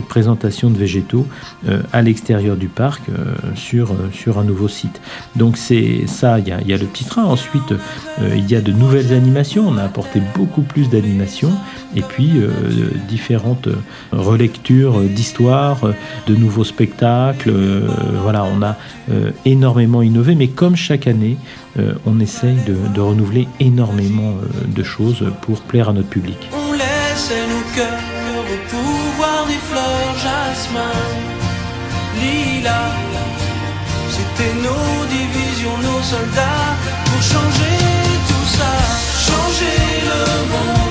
présentation 0.08 0.70
de 0.70 0.78
végétaux 0.78 1.26
à 1.92 2.00
l'extérieur 2.00 2.56
du 2.56 2.68
parc 2.68 3.02
sur, 3.54 3.90
un 4.38 4.44
nouveau 4.44 4.68
site. 4.68 5.00
Donc 5.34 5.56
c'est 5.56 6.06
ça, 6.06 6.38
il 6.38 6.46
y 6.49 6.52
a, 6.52 6.76
le 6.76 6.87
petit 6.87 7.04
train. 7.04 7.25
Ensuite, 7.25 7.75
il 8.20 8.50
y 8.50 8.54
a 8.54 8.61
de 8.61 8.72
nouvelles 8.72 9.12
animations, 9.12 9.66
on 9.68 9.76
a 9.78 9.82
apporté 9.82 10.20
beaucoup 10.37 10.62
plus 10.62 10.88
d'animations, 10.88 11.52
et 11.94 12.02
puis 12.02 12.32
différentes 13.08 13.68
relectures 14.12 14.75
d'histoire, 14.85 15.80
de 16.26 16.35
nouveaux 16.35 16.64
spectacles. 16.64 17.50
Euh, 17.50 17.88
voilà, 18.23 18.45
on 18.45 18.62
a 18.62 18.76
euh, 19.11 19.30
énormément 19.45 20.02
innové, 20.02 20.35
mais 20.35 20.49
comme 20.49 20.76
chaque 20.76 21.06
année, 21.06 21.37
euh, 21.78 21.95
on 22.06 22.21
essaye 22.21 22.56
de, 22.66 23.00
renouveler 23.00 23.47
énormément 23.61 24.35
de 24.66 24.83
choses 24.83 25.25
pour 25.42 25.61
plaire 25.61 25.88
à 25.90 25.92
notre 25.92 26.09
public. 26.09 26.38
On 26.52 26.73
laisse 26.73 27.30
nos 27.49 27.76
cœurs 27.76 28.16
au 28.38 28.71
pouvoir 28.71 29.47
des 29.47 29.61
fleurs 29.68 30.14
jasmin, 30.25 30.97
lila. 32.21 32.80
C'était 34.11 34.54
nos 34.56 35.06
divisions, 35.16 35.76
nos 35.83 36.02
soldats 36.02 36.75
pour 37.04 37.23
changer 37.23 37.76
tout 38.28 38.49
ça, 38.56 38.73
changer 39.28 39.78
le 40.09 40.21
monde, 40.52 40.86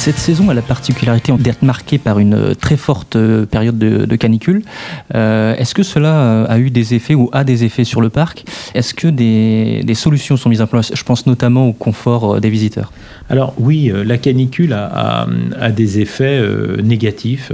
Cette 0.00 0.16
saison 0.16 0.48
a 0.48 0.54
la 0.54 0.62
particularité 0.62 1.30
d'être 1.30 1.60
marquée 1.60 1.98
par 1.98 2.20
une 2.20 2.32
euh, 2.32 2.54
très 2.54 2.78
forte 2.78 3.16
euh, 3.16 3.44
période 3.44 3.76
de, 3.76 4.16
canicule. 4.16 4.62
Euh, 5.14 5.54
est-ce 5.56 5.74
que 5.74 5.82
cela 5.82 6.44
a 6.44 6.58
eu 6.58 6.70
des 6.70 6.94
effets 6.94 7.14
ou 7.14 7.28
a 7.34 7.44
des 7.44 7.64
effets 7.64 7.84
sur 7.84 8.00
le 8.00 8.08
parc? 8.08 8.46
Est-ce 8.72 8.94
que 8.94 9.08
des, 9.08 9.94
solutions 9.94 10.38
sont 10.38 10.48
mises 10.48 10.62
en 10.62 10.66
place? 10.66 10.90
Je 10.94 11.02
pense 11.02 11.26
notamment 11.26 11.68
au 11.68 11.74
confort 11.74 12.40
des 12.40 12.48
visiteurs. 12.48 12.92
Alors 13.30 13.54
oui, 13.58 13.92
la 14.04 14.18
canicule 14.18 14.72
a, 14.72 15.26
des 15.70 16.00
effets 16.00 16.42
négatifs 16.82 17.52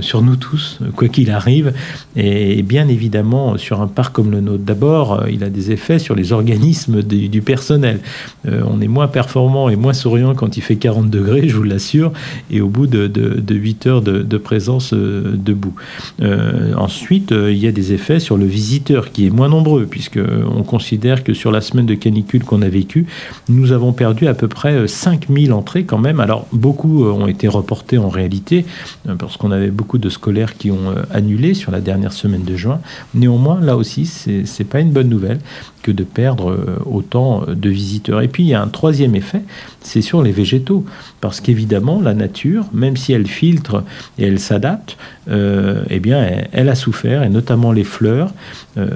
sur 0.00 0.22
nous 0.22 0.36
tous, 0.36 0.80
quoi 0.96 1.08
qu'il 1.08 1.30
arrive, 1.30 1.72
et 2.16 2.62
bien 2.62 2.88
évidemment 2.88 3.56
sur 3.56 3.80
un 3.80 3.86
parc 3.86 4.14
comme 4.14 4.30
le 4.30 4.40
nôtre. 4.40 4.64
D'abord, 4.64 5.24
il 5.30 5.44
a 5.44 5.48
des 5.48 5.70
effets 5.70 5.98
sur 5.98 6.14
les 6.14 6.32
organismes 6.32 7.02
du, 7.02 7.42
personnel. 7.42 8.00
on 8.44 8.80
est 8.80 8.88
moins 8.88 9.08
performant 9.08 9.68
et 9.68 9.76
moins 9.76 9.92
souriant 9.92 10.34
quand 10.34 10.56
il 10.56 10.60
fait 10.60 10.76
40 10.76 11.08
degrés, 11.08 11.48
je 11.48 11.56
vous 11.56 11.62
l'assure 11.62 12.12
et 12.50 12.60
au 12.60 12.68
bout 12.68 12.86
de, 12.86 13.06
de, 13.06 13.54
8 13.54 13.86
heures 13.86 14.02
de, 14.02 14.38
présence 14.38 14.92
euh, 14.92 15.34
debout. 15.36 15.74
Euh, 16.20 16.74
ensuite, 16.74 17.32
euh, 17.32 17.52
il 17.52 17.58
y 17.58 17.66
a 17.66 17.72
des 17.72 17.92
effets 17.92 18.18
sur 18.18 18.36
le 18.36 18.44
visiteur 18.44 19.12
qui 19.12 19.26
est 19.26 19.30
moins 19.30 19.48
nombreux, 19.48 19.86
puisque 19.86 20.18
on 20.18 20.62
considère 20.62 21.22
que 21.22 21.32
sur 21.34 21.52
la 21.52 21.60
semaine 21.60 21.86
de 21.86 21.94
canicule 21.94 22.44
qu'on 22.44 22.62
a 22.62 22.68
vécue, 22.68 23.06
nous 23.48 23.72
avons 23.72 23.92
perdu 23.92 24.26
à 24.26 24.34
peu 24.34 24.48
près 24.48 24.88
5000 25.12 25.52
entrées 25.52 25.84
quand 25.84 25.98
même. 25.98 26.20
Alors, 26.20 26.46
beaucoup 26.52 27.04
ont 27.04 27.26
été 27.26 27.48
reportés 27.48 27.98
en 27.98 28.08
réalité, 28.08 28.64
parce 29.18 29.36
qu'on 29.36 29.50
avait 29.50 29.70
beaucoup 29.70 29.98
de 29.98 30.08
scolaires 30.08 30.56
qui 30.56 30.70
ont 30.70 30.94
annulé 31.10 31.54
sur 31.54 31.70
la 31.70 31.80
dernière 31.80 32.12
semaine 32.12 32.44
de 32.44 32.56
juin. 32.56 32.80
Néanmoins, 33.14 33.60
là 33.60 33.76
aussi, 33.76 34.06
c'est 34.06 34.64
pas 34.64 34.80
une 34.80 34.90
bonne 34.90 35.08
nouvelle 35.08 35.38
que 35.82 35.92
de 35.92 36.04
perdre 36.04 36.56
autant 36.86 37.44
de 37.46 37.68
visiteurs. 37.68 38.20
Et 38.22 38.28
puis, 38.28 38.44
il 38.44 38.48
y 38.48 38.54
a 38.54 38.62
un 38.62 38.68
troisième 38.68 39.14
effet, 39.14 39.42
c'est 39.80 40.02
sur 40.02 40.22
les 40.22 40.32
végétaux. 40.32 40.84
Parce 41.20 41.40
qu'évidemment, 41.40 42.00
la 42.00 42.14
nature, 42.14 42.64
même 42.72 42.96
si 42.96 43.12
elle 43.12 43.26
filtre 43.26 43.84
et 44.18 44.24
elle 44.26 44.40
s'adapte, 44.40 44.96
euh, 45.30 45.84
eh 45.88 46.00
bien, 46.00 46.26
elle, 46.52 46.68
a 46.68 46.74
souffert, 46.74 47.22
et 47.22 47.28
notamment 47.28 47.70
les 47.70 47.84
fleurs, 47.84 48.32
euh, 48.76 48.88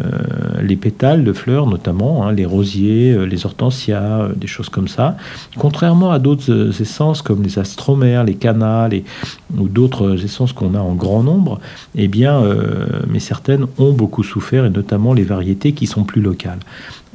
les 0.60 0.74
pétales 0.74 1.22
de 1.22 1.32
fleurs, 1.32 1.66
notamment 1.66 2.26
hein, 2.26 2.32
les 2.32 2.44
rosiers, 2.44 3.12
euh, 3.12 3.26
les 3.26 3.46
hortensias, 3.46 4.30
des 4.34 4.48
choses 4.48 4.68
comme 4.68 4.88
ça. 4.88 5.16
Contrairement 5.56 6.05
à 6.10 6.18
d'autres 6.18 6.80
essences 6.80 7.22
comme 7.22 7.42
les 7.42 7.58
astromères, 7.58 8.24
les 8.24 8.34
canals 8.34 9.02
ou 9.56 9.68
d'autres 9.68 10.24
essences 10.24 10.52
qu'on 10.52 10.74
a 10.74 10.80
en 10.80 10.94
grand 10.94 11.22
nombre, 11.22 11.60
eh 11.94 12.08
bien, 12.08 12.42
mais 13.08 13.20
certaines 13.20 13.66
ont 13.78 13.92
beaucoup 13.92 14.22
souffert, 14.22 14.64
et 14.64 14.70
notamment 14.70 15.14
les 15.14 15.24
variétés 15.24 15.72
qui 15.72 15.86
sont 15.86 16.04
plus 16.04 16.20
locales. 16.20 16.60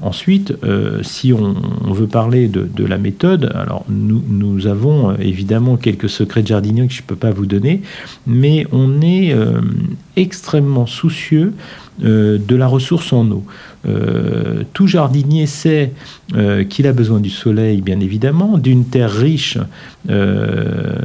Ensuite, 0.01 0.55
euh, 0.63 1.03
si 1.03 1.31
on, 1.31 1.53
veut 1.93 2.07
parler 2.07 2.47
de, 2.47 2.85
la 2.85 2.97
méthode, 2.97 3.51
alors 3.53 3.85
nous, 3.87 4.65
avons 4.65 5.11
euh, 5.11 5.15
évidemment 5.19 5.77
quelques 5.77 6.09
secrets 6.09 6.41
de 6.41 6.47
jardinier 6.47 6.87
que 6.87 6.93
je 6.93 7.01
ne 7.01 7.05
peux 7.05 7.15
pas 7.15 7.29
vous 7.29 7.45
donner, 7.45 7.81
mais 8.25 8.65
on 8.71 9.01
est 9.01 9.31
euh, 9.31 9.61
extrêmement 10.15 10.87
soucieux 10.87 11.53
de 11.99 12.55
la 12.55 12.65
ressource 12.65 13.13
en 13.13 13.29
eau. 13.29 13.43
Tout 14.73 14.87
jardinier 14.87 15.47
sait 15.47 15.91
qu'il 16.69 16.87
a 16.87 16.93
besoin 16.93 17.19
du 17.19 17.29
soleil, 17.29 17.81
bien 17.81 17.99
évidemment, 17.99 18.57
d'une 18.57 18.85
terre 18.85 19.11
riche, 19.11 19.57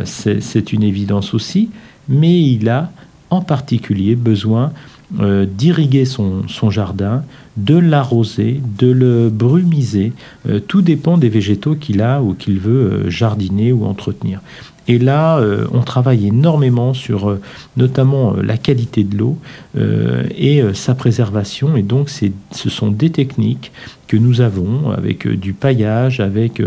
c'est 0.05 0.73
une 0.73 0.83
évidence 0.83 1.33
aussi, 1.33 1.71
mais 2.09 2.41
il 2.41 2.69
a 2.69 2.91
en 3.31 3.41
particulier 3.41 4.15
besoin 4.15 4.73
euh, 5.21 5.47
d'irriguer 5.47 6.05
son, 6.05 6.43
jardin, 6.69 7.23
de 7.57 7.77
l'arroser, 7.77 8.61
de 8.77 8.91
le 8.91 9.31
brumiser. 9.31 10.13
Euh, 10.49 10.59
tout 10.59 10.83
dépend 10.83 11.17
des 11.17 11.29
végétaux 11.29 11.77
qu'il 11.77 12.03
a 12.03 12.21
ou 12.21 12.35
qu'il 12.35 12.59
veut 12.59 13.05
euh, 13.07 13.11
jardiner 13.11 13.73
ou 13.73 13.85
entretenir. 13.85 14.41
Et 14.89 14.99
là, 14.99 15.41
on 15.73 15.81
travaille 15.81 16.29
énormément 16.29 16.95
sur 16.95 17.37
notamment 17.77 18.35
la 18.41 18.57
qualité 18.57 19.03
de 19.03 19.17
l'eau 19.17 19.37
et 19.77 20.63
sa 20.75 20.95
préservation. 20.95 21.77
Et 21.77 21.83
donc, 21.83 22.09
ce 22.09 22.69
sont 22.69 22.93
des 22.93 23.11
techniques 23.11 23.73
que 24.07 24.17
nous 24.17 24.41
avons 24.41 24.91
avec 24.91 25.27
du 25.27 25.55
paillage, 25.55 26.21
avec 26.21 26.63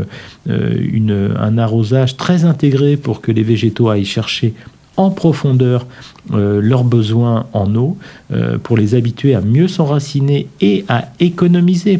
un 0.50 1.58
arrosage 1.58 2.18
très 2.18 2.44
intégré 2.44 2.98
pour 2.98 3.22
que 3.22 3.32
les 3.32 3.44
végétaux 3.44 3.90
aillent 3.90 4.04
chercher 4.04 4.54
en 5.00 5.12
profondeur 5.12 5.88
euh, 6.34 6.60
leurs 6.62 6.84
besoins 6.84 7.48
en 7.54 7.74
eau 7.74 7.98
euh, 8.34 8.58
pour 8.58 8.76
les 8.76 8.96
habituer 8.96 9.34
à 9.34 9.40
mieux 9.40 9.70
s'enraciner 9.70 10.48
et 10.60 10.84
à 10.90 11.06
économiser. 11.22 12.00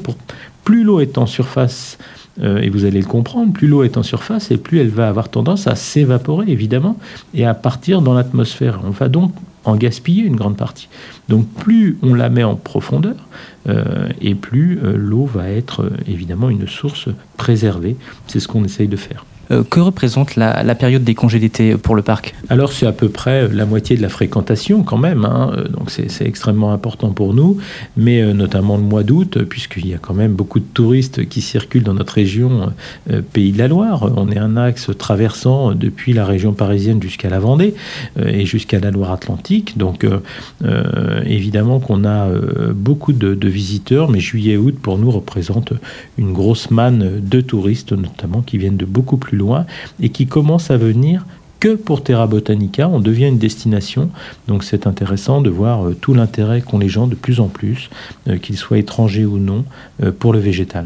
Plus 0.66 0.84
l'eau 0.84 1.00
est 1.00 1.18
en 1.18 1.26
surface, 1.26 1.98
euh, 2.42 2.60
et 2.60 2.70
vous 2.70 2.86
allez 2.86 3.02
le 3.02 3.08
comprendre, 3.08 3.54
plus 3.54 3.68
l'eau 3.68 3.84
est 3.84 3.98
en 3.98 4.04
surface 4.04 4.52
et 4.52 4.58
plus 4.58 4.80
elle 4.80 4.90
va 4.90 5.08
avoir 5.08 5.30
tendance 5.30 5.68
à 5.68 5.76
s'évaporer 5.76 6.50
évidemment 6.50 6.98
et 7.34 7.46
à 7.46 7.54
partir 7.54 8.02
dans 8.02 8.14
l'atmosphère. 8.14 8.80
On 8.86 8.92
va 8.92 9.10
donc 9.10 9.34
en 9.66 9.76
gaspiller 9.76 10.24
une 10.24 10.36
grande 10.36 10.58
partie. 10.58 10.88
Donc 11.28 11.48
plus 11.48 11.98
on 12.02 12.14
la 12.14 12.30
met 12.30 12.44
en 12.44 12.56
profondeur, 12.56 13.16
et 14.22 14.34
plus 14.34 14.80
l'eau 14.96 15.26
va 15.26 15.50
être 15.50 15.92
évidemment 16.08 16.50
une 16.50 16.66
source 16.66 17.10
préservée. 17.38 17.98
C'est 18.26 18.40
ce 18.40 18.48
qu'on 18.48 18.64
essaye 18.64 18.88
de 18.88 18.96
faire. 18.96 19.26
Euh, 19.52 19.64
que 19.64 19.80
représente 19.80 20.36
la, 20.36 20.76
période 20.76 21.04
des 21.04 21.16
congés 21.16 21.40
d'été 21.40 21.76
pour 21.76 21.96
le 21.96 22.04
parc? 22.04 22.36
Alors 22.50 22.72
c'est 22.72 22.86
à 22.86 22.92
peu 22.92 23.10
près 23.10 23.48
la 23.48 23.66
moitié 23.66 23.98
de 23.98 24.02
la 24.02 24.10
fréquentation 24.10 24.84
quand 24.84 24.98
même, 24.98 25.26
hein. 25.26 25.52
euh, 25.58 25.68
donc 25.68 25.90
c'est 25.90 26.26
extrêmement 26.26 26.72
important 26.72 27.10
pour 27.10 27.34
nous, 27.34 27.58
mais 27.98 28.22
euh, 28.22 28.34
notamment 28.34 28.78
le 28.78 28.84
mois 28.84 29.04
d'août, 29.04 29.44
puisqu'il 29.50 29.88
y 29.88 29.94
a 29.94 29.98
quand 29.98 30.14
même 30.14 30.34
beaucoup 30.34 30.60
de 30.60 30.66
touristes 30.74 31.28
qui 31.28 31.42
circulent 31.42 31.84
dans 31.84 31.96
notre 31.96 32.14
région 32.14 32.72
Pays 33.34 33.52
de 33.52 33.58
la 33.58 33.68
Loire. 33.68 34.12
On 34.16 34.30
est 34.30 34.38
un 34.38 34.58
axe 34.58 34.90
traversant 34.98 35.74
depuis 35.74 36.14
la 36.14 36.26
région 36.26 36.54
parisienne 36.54 37.02
jusqu'à 37.02 37.30
la 37.30 37.40
Vendée 37.40 37.74
et 38.18 38.46
jusqu'à 38.46 38.80
la 38.80 38.92
Loire-Atlantique, 38.92 39.78
donc 39.78 40.06
évidemment 41.26 41.80
qu'on 41.80 42.06
a 42.06 42.28
beaucoup 42.74 43.14
de, 43.14 43.34
de 43.34 43.48
visiteurs, 43.48 44.10
mais 44.10 44.20
juillet-août 44.20 44.76
pour 44.82 44.98
nous 44.98 45.12
représente 45.12 45.74
une 46.18 46.34
grosse 46.34 46.72
manne 46.72 47.22
de 47.22 47.42
touristes, 47.42 47.94
notamment 47.94 48.42
qui 48.42 48.58
viennent 48.58 48.78
de 48.78 48.86
beaucoup 48.86 49.18
plus 49.18 49.39
loin 49.40 49.66
et 50.00 50.10
qui 50.10 50.28
commence 50.28 50.70
à 50.70 50.78
venir 50.78 51.26
que 51.60 51.76
pour 51.76 52.04
Terra 52.04 52.28
Botanica, 52.28 52.88
on 52.88 53.00
devient 53.00 53.28
une 53.28 53.38
destination. 53.38 54.10
Donc 54.48 54.64
c'est 54.64 54.88
intéressant 54.88 55.42
de 55.42 55.50
voir 55.50 55.86
euh, 55.86 55.96
tout 56.00 56.14
l'intérêt 56.14 56.62
qu'ont 56.62 56.80
les 56.80 56.90
gens 56.90 57.08
de 57.08 57.16
plus 57.16 57.40
en 57.40 57.48
plus, 57.48 57.90
euh, 58.28 58.38
qu'ils 58.38 58.58
soient 58.58 58.78
étrangers 58.78 59.26
ou 59.26 59.38
non, 59.38 59.66
euh, 60.04 60.12
pour 60.18 60.32
le 60.34 60.40
végétal. 60.40 60.86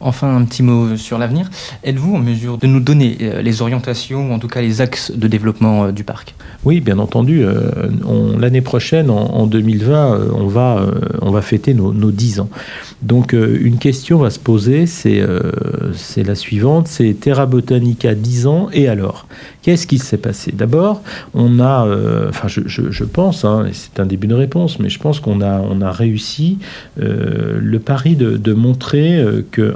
Enfin, 0.00 0.36
un 0.36 0.44
petit 0.44 0.62
mot 0.62 0.96
sur 0.96 1.18
l'avenir. 1.18 1.50
Êtes-vous 1.82 2.14
en 2.14 2.18
mesure 2.18 2.58
de 2.58 2.66
nous 2.66 2.80
donner 2.80 3.16
les 3.42 3.62
orientations, 3.62 4.30
ou 4.30 4.32
en 4.32 4.38
tout 4.38 4.48
cas 4.48 4.60
les 4.60 4.80
axes 4.80 5.12
de 5.14 5.28
développement 5.28 5.90
du 5.92 6.04
parc? 6.04 6.34
Oui, 6.64 6.80
bien 6.80 6.98
entendu. 6.98 7.44
L'année 8.38 8.60
prochaine, 8.60 9.10
en, 9.10 9.46
2020, 9.46 10.30
on, 10.32 10.46
va, 10.46 11.42
fêter 11.42 11.74
nos, 11.74 11.92
nos 11.92 12.10
10 12.10 12.40
ans. 12.40 12.48
Donc 13.04 13.34
euh, 13.34 13.58
une 13.60 13.76
question 13.76 14.18
va 14.18 14.30
se 14.30 14.38
poser, 14.38 14.86
euh, 15.06 15.40
c'est 15.94 16.22
la 16.22 16.34
suivante, 16.34 16.88
c'est 16.88 17.14
Terra 17.20 17.44
Botanica 17.44 18.14
10 18.14 18.46
ans, 18.46 18.68
et 18.72 18.88
alors? 18.88 19.26
Qu'est-ce 19.62 19.86
qui 19.86 19.98
s'est 19.98 20.18
passé? 20.18 20.52
D'abord, 20.52 21.02
on 21.34 21.60
a, 21.60 21.86
euh, 21.86 22.30
je, 22.46 23.04
pense, 23.04 23.44
hein, 23.44 23.66
c'est 23.72 24.00
un 24.00 24.06
début 24.06 24.26
de 24.26 24.34
réponse, 24.34 24.78
mais 24.78 24.88
je 24.88 24.98
pense 24.98 25.20
qu'on 25.20 25.40
a, 25.40 25.90
réussi 25.90 26.58
le 26.96 27.78
pari 27.78 28.16
de, 28.16 28.36
de 28.36 28.52
montrer 28.52 29.22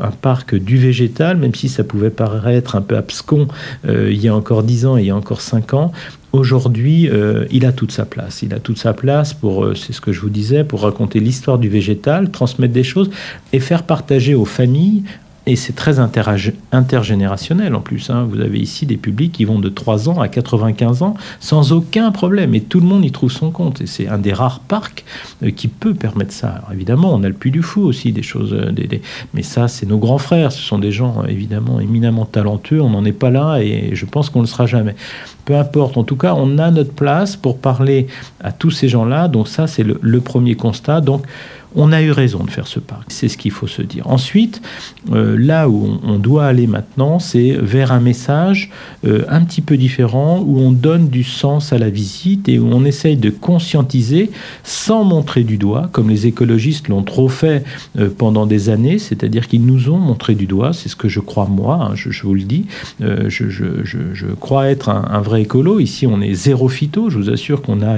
qu'un 0.09 0.17
parc 0.17 0.55
du 0.55 0.79
végétal, 0.79 1.37
même 1.37 1.55
si 1.55 1.69
ça 1.69 1.85
pouvait 1.85 2.11
paraître 2.11 2.77
un 2.77 2.81
peu 2.81 2.97
abscon 2.97 3.49
il 3.87 4.21
y 4.21 4.29
a 4.29 4.35
encore 4.35 4.63
10 4.63 4.87
ans 4.87 4.97
il 4.97 5.07
y 5.07 5.11
a 5.11 5.17
encore 5.17 5.41
5 5.41 5.75
ans, 5.75 5.93
Aujourd'hui, 6.33 7.09
euh, 7.09 7.47
il 7.51 7.65
a 7.65 7.73
toute 7.73 7.91
sa 7.91 8.05
place. 8.05 8.43
Il 8.43 8.53
a 8.53 8.59
toute 8.59 8.77
sa 8.77 8.93
place 8.93 9.33
pour, 9.33 9.65
euh, 9.65 9.75
c'est 9.75 9.95
ce 9.95 10.01
que 10.03 10.13
je 10.13 10.21
vous 10.21 10.29
disais, 10.29 10.63
pour 10.63 10.83
raconter 10.83 11.21
l'histoire 11.21 11.59
du 11.59 11.71
végétal, 11.71 12.31
transmettre 12.31 12.75
des 12.75 12.85
choses 12.85 13.09
et 13.55 13.61
faire 13.61 13.85
partager 13.85 14.35
aux 14.35 14.45
familles, 14.45 15.05
et 15.49 15.57
c'est 15.57 15.73
très 15.73 15.99
intergénérationnel 15.99 17.75
en 17.75 17.81
plus. 17.81 18.11
Hein. 18.11 18.29
Vous 18.31 18.41
avez 18.41 18.59
ici 18.59 18.85
des 18.85 18.99
publics 18.99 19.33
qui 19.33 19.47
vont 19.47 19.59
de 19.59 19.71
3 19.71 20.11
ans 20.11 20.21
à 20.21 20.29
95 20.29 21.01
ans 21.03 21.15
sans 21.41 21.73
aucun 21.73 22.13
problème. 22.13 22.55
Et 22.55 22.61
tout 22.61 22.81
le 22.81 22.87
monde 22.87 23.03
y 23.03 23.11
trouve 23.11 23.33
son 23.33 23.51
compte. 23.51 23.81
Et 23.81 23.87
c'est 23.87 24.09
un 24.09 24.19
des 24.19 24.35
rares 24.35 24.61
parcs 24.61 25.07
euh, 25.43 25.51
qui 25.51 25.69
peut 25.69 25.95
permettre 25.95 26.33
ça. 26.33 26.49
Alors 26.49 26.73
évidemment, 26.75 27.15
on 27.15 27.23
a 27.23 27.29
le 27.29 27.35
Puy 27.35 27.51
du 27.51 27.63
Fou 27.63 27.81
aussi, 27.81 28.13
des 28.13 28.23
choses. 28.23 28.53
Euh, 28.53 28.71
Mais 29.33 29.43
ça, 29.43 29.69
c'est 29.69 29.87
nos 29.87 29.97
grands 29.97 30.19
frères. 30.19 30.53
Ce 30.53 30.61
sont 30.61 30.79
des 30.79 30.93
gens 30.93 31.23
euh, 31.25 31.29
évidemment 31.29 31.81
éminemment 31.81 32.27
talentueux. 32.27 32.83
On 32.83 32.91
n'en 32.91 33.07
est 33.07 33.13
pas 33.13 33.31
là 33.31 33.59
et 33.59 33.95
je 33.95 34.05
pense 34.05 34.29
qu'on 34.29 34.41
ne 34.41 34.45
le 34.45 34.51
sera 34.51 34.67
jamais. 34.67 34.97
Peu 35.47 35.57
importe. 35.57 35.97
En 35.97 36.05
tout 36.05 36.17
cas, 36.17 36.35
on 36.37 36.59
a 36.59 36.71
notre 36.71 36.93
place 36.93 37.37
pour 37.37 37.57
parler 37.57 38.07
à 38.45 38.53
tous 38.53 38.71
ces 38.71 38.89
gens-là. 38.89 39.29
Donc 39.29 39.49
ça, 39.49 39.67
c'est 39.67 39.83
le, 39.83 39.99
le 40.03 40.21
premier 40.21 40.57
constat. 40.57 41.01
Donc 41.01 41.23
On 41.75 41.93
a 41.93 42.01
eu 42.01 42.13
raison 42.13 42.45
de 42.45 42.51
faire 42.51 42.67
ce 42.67 42.81
parc, 42.81 43.13
c'est 43.13 43.29
ce 43.29 43.37
qu'il 43.37 43.51
faut 43.51 43.67
se 43.67 43.83
dire. 43.83 44.09
Ensuite, 44.09 44.63
euh, 45.13 45.37
là 45.39 45.69
où 45.69 45.99
on, 46.03 46.19
doit 46.19 46.47
aller 46.47 46.67
maintenant, 46.67 47.19
c'est 47.19 47.53
vers 47.53 47.93
un 47.93 48.01
message 48.01 48.71
euh, 49.07 49.25
un 49.29 49.43
petit 49.43 49.61
peu 49.61 49.77
différent, 49.77 50.43
où 50.47 50.59
on 50.59 50.73
donne 50.73 51.09
du 51.09 51.25
sens 51.25 51.73
à 51.73 51.79
la 51.79 51.91
visite 51.91 52.49
et 52.49 52.59
où 52.59 52.69
on 52.73 52.85
essaye 52.85 53.17
de 53.17 53.29
conscientiser 53.29 54.31
sans 54.65 55.05
montrer 55.05 55.45
du 55.45 55.59
doigt, 55.59 55.91
comme 55.93 56.09
les 56.09 56.27
écologistes 56.27 56.89
l'ont 56.89 57.03
trop 57.03 57.29
fait 57.29 57.65
euh, 57.99 58.09
pendant 58.17 58.47
des 58.47 58.71
années, 58.71 58.99
c'est-à-dire 58.99 59.47
qu'ils 59.47 59.65
nous 59.65 59.91
ont 59.91 59.99
montré 59.99 60.35
du 60.35 60.47
doigt, 60.47 60.73
c'est 60.73 60.89
ce 60.89 60.97
que 60.97 61.09
je 61.09 61.21
crois 61.21 61.47
moi, 61.47 61.91
hein, 61.91 61.95
je, 61.95 62.23
vous 62.23 62.35
le 62.35 62.43
dis, 62.43 62.67
je, 63.01 64.35
crois 64.41 64.69
être 64.69 64.89
un, 64.89 65.21
vrai 65.21 65.43
écolo. 65.43 65.81
Ici, 65.81 66.07
on 66.07 66.21
est 66.21 66.35
zéro 66.35 66.69
phyto, 66.69 67.11
je 67.11 67.19
vous 67.19 67.31
assure 67.31 67.61
qu'on 67.63 67.83
a, 67.83 67.97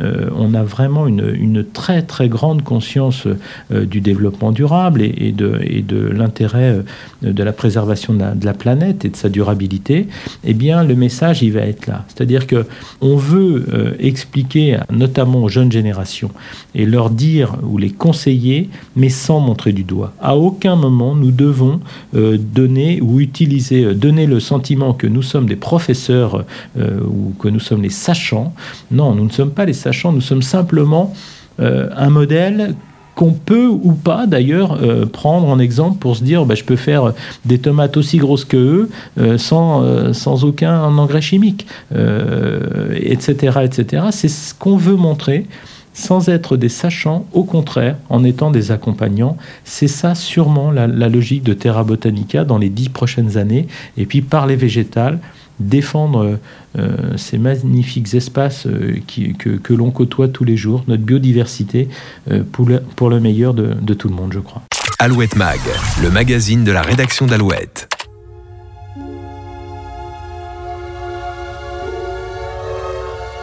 on 0.00 0.54
a 0.54 0.62
vraiment 0.62 1.06
une, 1.06 1.34
une 1.34 1.64
très 1.64 2.02
très 2.02 2.28
grande 2.28 2.62
conscience 2.62 2.87
euh, 2.96 3.84
du 3.84 4.00
développement 4.00 4.52
durable 4.52 5.02
et, 5.02 5.32
de, 5.32 6.10
l'intérêt 6.12 6.82
euh, 7.22 7.32
de 7.32 7.42
la 7.42 7.52
préservation 7.52 8.14
de 8.14 8.44
la, 8.44 8.54
planète 8.54 9.04
et 9.04 9.08
de 9.08 9.16
sa 9.16 9.28
durabilité, 9.28 10.08
eh 10.44 10.54
bien 10.54 10.84
le 10.84 10.94
message 10.94 11.42
il 11.42 11.52
va 11.52 11.60
être 11.60 11.86
là. 11.86 12.04
C'est-à-dire 12.08 12.46
que 12.46 12.66
on 13.00 13.16
veut 13.16 13.66
euh, 13.72 13.94
expliquer 13.98 14.78
notamment 14.90 15.44
aux 15.44 15.48
jeunes 15.48 15.70
générations 15.70 16.30
et 16.74 16.86
leur 16.86 17.10
dire 17.10 17.56
ou 17.62 17.78
les 17.78 17.90
conseiller, 17.90 18.70
mais 18.96 19.10
sans 19.10 19.40
montrer 19.40 19.72
du 19.72 19.84
doigt. 19.84 20.12
À 20.20 20.36
aucun 20.36 20.76
moment 20.76 21.14
nous 21.14 21.30
devons 21.30 21.80
donner 22.12 23.00
ou 23.00 23.20
utiliser, 23.20 23.94
donner 23.94 24.26
le 24.26 24.40
sentiment 24.40 24.92
que 24.92 25.06
nous 25.06 25.22
sommes 25.22 25.46
des 25.46 25.56
professeurs 25.56 26.44
ou 26.76 27.34
que 27.38 27.48
nous 27.48 27.60
sommes 27.60 27.82
les 27.82 27.90
sachants. 27.90 28.54
Non, 28.90 29.14
nous 29.14 29.24
ne 29.24 29.30
sommes 29.30 29.52
pas 29.52 29.64
les 29.64 29.72
sachants, 29.72 30.12
nous 30.12 30.20
sommes 30.20 30.42
simplement 30.42 31.12
un 31.58 32.10
modèle 32.10 32.74
qu'on 33.18 33.32
peut 33.32 33.66
ou 33.66 33.94
pas 33.94 34.28
d'ailleurs 34.28 34.78
euh, 34.80 35.04
prendre 35.04 35.48
en 35.48 35.58
exemple 35.58 35.98
pour 35.98 36.14
se 36.14 36.22
dire 36.22 36.46
bah, 36.46 36.54
je 36.54 36.62
peux 36.62 36.76
faire 36.76 37.14
des 37.44 37.58
tomates 37.58 37.96
aussi 37.96 38.18
grosses 38.18 38.44
que 38.44 38.56
eux 38.56 38.90
euh, 39.18 39.38
sans, 39.38 40.14
sans 40.14 40.44
aucun 40.44 40.84
engrais 40.84 41.20
chimique, 41.20 41.66
etc. 41.90 43.58
etc. 43.64 44.04
C'est 44.12 44.28
ce 44.28 44.54
qu'on 44.54 44.76
veut 44.76 44.94
montrer 44.94 45.46
sans 45.94 46.28
être 46.28 46.56
des 46.56 46.68
sachants, 46.68 47.26
au 47.32 47.42
contraire, 47.42 47.96
en 48.08 48.22
étant 48.22 48.52
des 48.52 48.70
accompagnants. 48.70 49.36
C'est 49.64 49.88
ça 49.88 50.14
sûrement 50.14 50.70
la, 50.70 50.86
la, 50.86 51.08
logique 51.08 51.42
de 51.42 51.54
Terra 51.54 51.82
Botanica 51.82 52.44
dans 52.44 52.58
les 52.58 52.68
dix 52.68 52.88
prochaines 52.88 53.36
années. 53.36 53.66
Et 53.96 54.06
puis 54.06 54.22
par 54.22 54.46
les 54.46 54.54
végétales, 54.54 55.18
défendre 55.60 56.38
euh, 56.78 57.16
ces 57.16 57.38
magnifiques 57.38 58.14
espaces 58.14 58.66
euh, 58.66 58.98
que, 59.06 59.74
l'on 59.74 59.90
côtoie 59.90 60.28
tous 60.28 60.44
les 60.44 60.56
jours, 60.56 60.84
notre 60.88 61.02
biodiversité, 61.02 61.88
euh, 62.30 62.42
pour, 62.50 62.68
le, 62.68 62.80
pour 62.96 63.10
le 63.10 63.20
meilleur 63.20 63.54
de, 63.54 63.74
de 63.74 63.94
tout 63.94 64.08
le 64.08 64.14
monde, 64.14 64.32
je 64.32 64.40
crois. 64.40 64.62
Alouette 64.98 65.36
Mag, 65.36 65.60
le 66.02 66.10
magazine 66.10 66.64
de 66.64 66.72
la 66.72 66.82
rédaction 66.82 67.26
d'Alouette. 67.26 67.88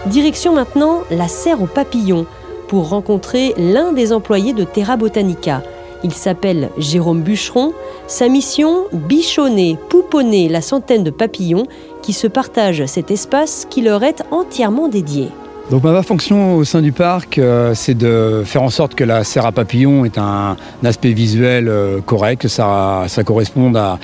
Direction 0.08 0.54
maintenant 0.54 1.00
la 1.10 1.28
serre 1.28 1.62
aux 1.62 1.68
papillons 1.68 2.28
pour 2.68 2.90
rencontrer 2.90 3.54
l'un 3.58 3.92
des 3.92 4.14
employés 4.14 4.54
de 4.54 4.64
Terra 4.64 4.98
Botanica. 4.98 5.64
Il 6.04 6.14
s'appelle 6.14 6.70
Jérôme 6.78 7.24
Bûcheron. 7.24 7.74
Sa 8.06 8.28
mission, 8.28 8.86
bichonner, 8.94 9.78
pouponner 9.90 10.50
la 10.50 10.62
centaine 10.62 11.04
de 11.04 11.10
papillons 11.10 11.66
qui 12.06 12.14
se 12.14 12.28
partagent 12.28 12.86
cet 12.86 13.10
espace 13.10 13.66
qui 13.68 13.82
leur 13.82 14.04
est 14.04 14.22
entièrement 14.30 14.88
dédié. 14.88 15.30
Donc 15.72 15.82
ma 15.82 16.04
fonction 16.04 16.58
au 16.58 16.64
sein 16.64 16.84
du 16.84 16.92
parc, 16.92 17.40
euh, 17.40 17.74
c'est 17.74 17.96
de 17.96 18.44
faire 18.46 18.62
en 18.62 18.70
sorte 18.70 18.94
que 18.94 19.04
la 19.04 19.24
serre 19.24 19.48
à 19.48 19.52
papillons 19.52 20.06
ait 20.06 20.20
un, 20.20 20.56
aspect 20.84 21.14
visuel 21.14 21.68
euh, 21.68 22.02
correct, 22.02 22.44
que 22.44 22.48
ça, 22.48 23.08
corresponde 23.26 23.76
à, 23.76 23.98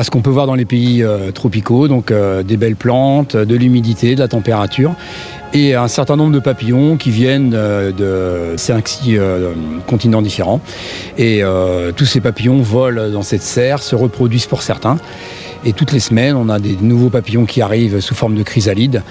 ce 0.00 0.10
qu'on 0.10 0.20
peut 0.20 0.30
voir 0.30 0.46
dans 0.46 0.54
les 0.54 0.64
pays 0.64 1.02
euh, 1.02 1.32
tropicaux, 1.32 1.88
donc 1.88 2.12
des 2.12 2.56
belles 2.56 2.76
plantes, 2.76 3.34
de 3.34 3.56
l'humidité, 3.56 4.14
de 4.14 4.20
la 4.20 4.28
température, 4.28 4.94
et 5.52 5.74
un 5.74 5.88
certain 5.88 6.14
nombre 6.14 6.32
de 6.32 6.38
papillons 6.38 6.96
qui 6.96 7.10
viennent 7.10 7.50
de 7.50 8.54
5-6 8.56 9.18
continents 9.88 10.22
différents. 10.22 10.60
Et 11.16 11.42
tous 11.96 12.04
ces 12.04 12.20
papillons 12.20 12.60
volent 12.60 13.08
dans 13.08 13.22
cette 13.22 13.42
serre, 13.42 13.82
se 13.82 13.96
reproduisent 13.96 14.46
pour 14.46 14.62
certains. 14.62 14.98
Et 15.64 15.72
toutes 15.72 15.92
les 15.92 16.00
semaines, 16.00 16.36
on 16.36 16.48
a 16.48 16.58
des 16.58 16.76
nouveaux 16.76 17.10
papillons 17.10 17.44
qui 17.44 17.62
arrivent 17.62 18.00
sous 18.00 18.14
forme 18.14 18.34
de 18.34 18.42
chrysalides. 18.42 19.02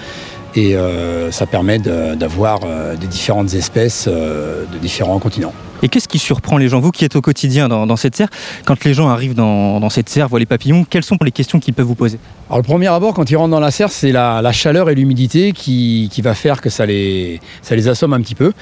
Et 0.54 0.76
euh, 0.76 1.30
ça 1.30 1.46
permet 1.46 1.78
d'avoir 1.78 2.60
euh, 2.64 2.96
des 2.96 3.06
différentes 3.06 3.54
espèces 3.54 4.06
euh, 4.08 4.64
de 4.72 4.78
différents 4.78 5.18
continents. 5.18 5.52
Et 5.82 5.88
qu'est-ce 5.88 6.08
qui 6.08 6.18
surprend 6.18 6.58
les 6.58 6.68
gens 6.68 6.80
Vous 6.80 6.90
qui 6.90 7.04
êtes 7.04 7.14
au 7.14 7.20
quotidien 7.20 7.68
dans, 7.68 7.96
cette 7.96 8.16
serre, 8.16 8.28
quand 8.64 8.84
les 8.84 8.94
gens 8.94 9.08
arrivent 9.08 9.34
dans, 9.34 9.88
cette 9.90 10.08
serre, 10.08 10.28
voient 10.28 10.40
les 10.40 10.46
papillons, 10.46 10.84
quelles 10.88 11.04
sont 11.04 11.16
les 11.24 11.30
questions 11.30 11.60
qu'ils 11.60 11.74
peuvent 11.74 11.86
vous 11.86 11.94
poser? 11.94 12.18
Alors 12.48 12.58
le 12.58 12.64
premier 12.64 12.88
abord, 12.88 13.14
quand 13.14 13.30
ils 13.30 13.36
rentrent 13.36 13.50
dans 13.50 13.60
la 13.60 13.70
serre, 13.70 13.90
c'est 13.90 14.10
la, 14.10 14.52
chaleur 14.52 14.90
et 14.90 14.94
l'humidité 14.94 15.52
qui, 15.52 16.10
va 16.22 16.34
faire 16.34 16.60
que 16.60 16.68
ça 16.68 16.84
les, 16.84 17.40
ça 17.62 17.76
les 17.76 17.86
assomme 17.86 18.12
un 18.12 18.20
petit 18.20 18.34
peu. 18.34 18.52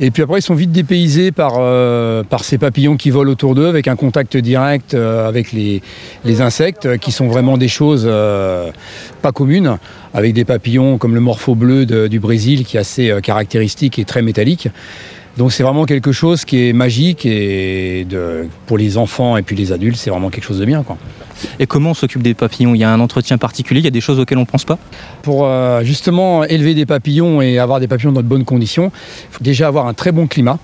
Et 0.00 0.10
puis 0.10 0.22
après, 0.22 0.38
ils 0.38 0.42
sont 0.42 0.54
vite 0.54 0.72
dépaysés 0.72 1.30
par, 1.30 1.56
euh, 1.58 2.22
par 2.22 2.42
ces 2.42 2.56
papillons 2.56 2.96
qui 2.96 3.10
volent 3.10 3.30
autour 3.30 3.54
d'eux, 3.54 3.66
avec 3.66 3.86
un 3.86 3.96
contact 3.96 4.36
direct 4.36 4.94
euh, 4.94 5.28
avec 5.28 5.52
les, 5.52 5.82
insectes, 6.40 6.96
qui 6.98 7.12
sont 7.12 7.28
vraiment 7.28 7.58
des 7.58 7.68
choses 7.68 8.04
euh, 8.06 8.70
pas 9.20 9.32
communes, 9.32 9.76
avec 10.14 10.32
des 10.32 10.46
papillons 10.46 10.96
comme 10.96 11.14
le 11.14 11.20
morpho 11.20 11.54
bleu 11.54 11.84
du 12.08 12.18
Brésil, 12.18 12.64
qui 12.64 12.78
est 12.78 12.80
assez 12.80 13.14
caractéristique 13.22 13.98
et 13.98 14.04
très 14.04 14.22
métallique. 14.22 14.68
Donc 15.38 15.52
c'est 15.52 15.62
vraiment 15.62 15.86
quelque 15.86 16.12
chose 16.12 16.44
qui 16.44 16.68
est 16.68 16.72
magique 16.72 17.24
et 17.24 18.04
de, 18.04 18.48
pour 18.66 18.76
les 18.76 18.98
enfants 18.98 19.36
et 19.36 19.42
puis 19.42 19.56
les 19.56 19.72
adultes, 19.72 19.96
c'est 19.96 20.10
vraiment 20.10 20.28
quelque 20.30 20.44
chose 20.44 20.58
de 20.58 20.64
bien. 20.64 20.82
Quoi. 20.82 20.98
Et 21.58 21.66
comment 21.66 21.90
on 21.90 21.94
s'occupe 21.94 22.22
des 22.22 22.34
papillons? 22.34 22.74
Il 22.74 22.78
y 22.78 22.84
a 22.84 22.92
un 22.92 23.00
entretien 23.00 23.38
particulier, 23.38 23.80
il 23.80 23.84
y 23.84 23.88
a 23.88 23.90
des 23.90 24.00
choses 24.00 24.18
auxquelles 24.18 24.38
on 24.38 24.42
ne 24.42 24.46
pense 24.46 24.64
pas? 24.64 24.78
Pour 25.22 25.46
euh, 25.46 25.82
justement 25.84 26.44
élever 26.44 26.74
des 26.74 26.86
papillons 26.86 27.40
et 27.40 27.58
avoir 27.58 27.80
des 27.80 27.88
papillons 27.88 28.12
dans 28.12 28.20
de 28.20 28.26
bonnes 28.26 28.44
conditions, 28.44 28.92
il 29.30 29.34
faut 29.34 29.44
déjà 29.44 29.68
avoir 29.68 29.86
un 29.86 29.94
très 29.94 30.12
bon 30.12 30.26
climat. 30.26 30.58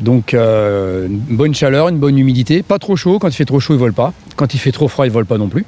Donc 0.00 0.34
euh, 0.34 1.06
une 1.06 1.36
bonne 1.36 1.54
chaleur, 1.54 1.88
une 1.88 1.98
bonne 1.98 2.18
humidité, 2.18 2.62
pas 2.62 2.78
trop 2.78 2.96
chaud, 2.96 3.18
quand 3.18 3.28
il 3.28 3.34
fait 3.34 3.44
trop 3.44 3.60
chaud 3.60 3.74
ils 3.74 3.78
volent 3.78 3.94
pas, 3.94 4.12
quand 4.36 4.52
il 4.52 4.58
fait 4.58 4.72
trop 4.72 4.88
froid 4.88 5.06
ils 5.06 5.12
volent 5.12 5.26
pas 5.26 5.38
non 5.38 5.48
plus. 5.48 5.64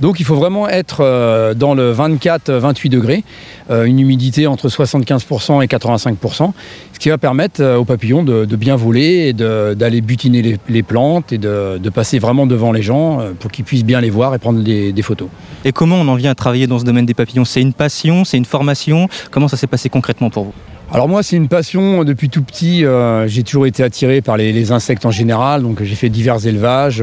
Donc 0.00 0.20
il 0.20 0.24
faut 0.24 0.36
vraiment 0.36 0.68
être 0.68 0.98
euh, 1.00 1.54
dans 1.54 1.74
le 1.74 1.92
24-28 1.92 2.88
degrés, 2.88 3.24
euh, 3.70 3.84
une 3.84 3.98
humidité 3.98 4.46
entre 4.46 4.68
75% 4.68 5.62
et 5.62 5.66
85%, 5.66 6.52
ce 6.92 6.98
qui 6.98 7.08
va 7.08 7.18
permettre 7.18 7.64
aux 7.76 7.84
papillons 7.84 8.22
de, 8.22 8.44
bien 8.56 8.76
voler 8.76 9.28
et 9.28 9.32
d'aller 9.32 10.00
butiner 10.00 10.58
les, 10.68 10.82
plantes 10.82 11.32
et 11.32 11.38
de, 11.38 11.90
passer 11.92 12.18
vraiment 12.18 12.46
devant 12.46 12.72
les 12.72 12.82
gens 12.82 13.20
pour 13.40 13.50
qu'ils 13.50 13.64
puissent 13.64 13.84
bien 13.84 14.00
les 14.00 14.10
voir 14.10 14.34
et 14.34 14.38
prendre 14.38 14.62
des 14.62 15.02
photos. 15.02 15.28
Et 15.64 15.72
comment 15.72 15.96
on 15.96 16.08
en 16.08 16.14
vient 16.14 16.30
à 16.30 16.34
travailler 16.34 16.66
dans 16.66 16.78
ce 16.78 16.84
domaine 16.84 17.06
des 17.06 17.14
papillons? 17.14 17.44
C'est 17.44 17.62
une 17.62 17.72
passion, 17.72 18.24
c'est 18.24 18.36
une 18.36 18.44
formation? 18.44 19.08
Comment 19.30 19.48
ça 19.48 19.56
s'est 19.56 19.66
passé 19.66 19.88
concrètement 19.88 20.30
pour 20.30 20.44
vous? 20.44 20.54
Alors 20.92 21.08
moi 21.08 21.22
c'est 21.22 21.36
une 21.36 21.48
passion 21.48 22.04
depuis 22.04 22.28
tout 22.28 22.42
petit, 22.42 22.84
euh, 22.84 23.26
j'ai 23.26 23.42
toujours 23.42 23.66
été 23.66 23.82
attiré 23.82 24.20
par 24.20 24.36
les, 24.36 24.70
insectes 24.70 25.06
en 25.06 25.10
général, 25.10 25.62
donc 25.62 25.82
j'ai 25.82 25.94
fait 25.94 26.10
divers 26.10 26.46
élevages. 26.46 27.02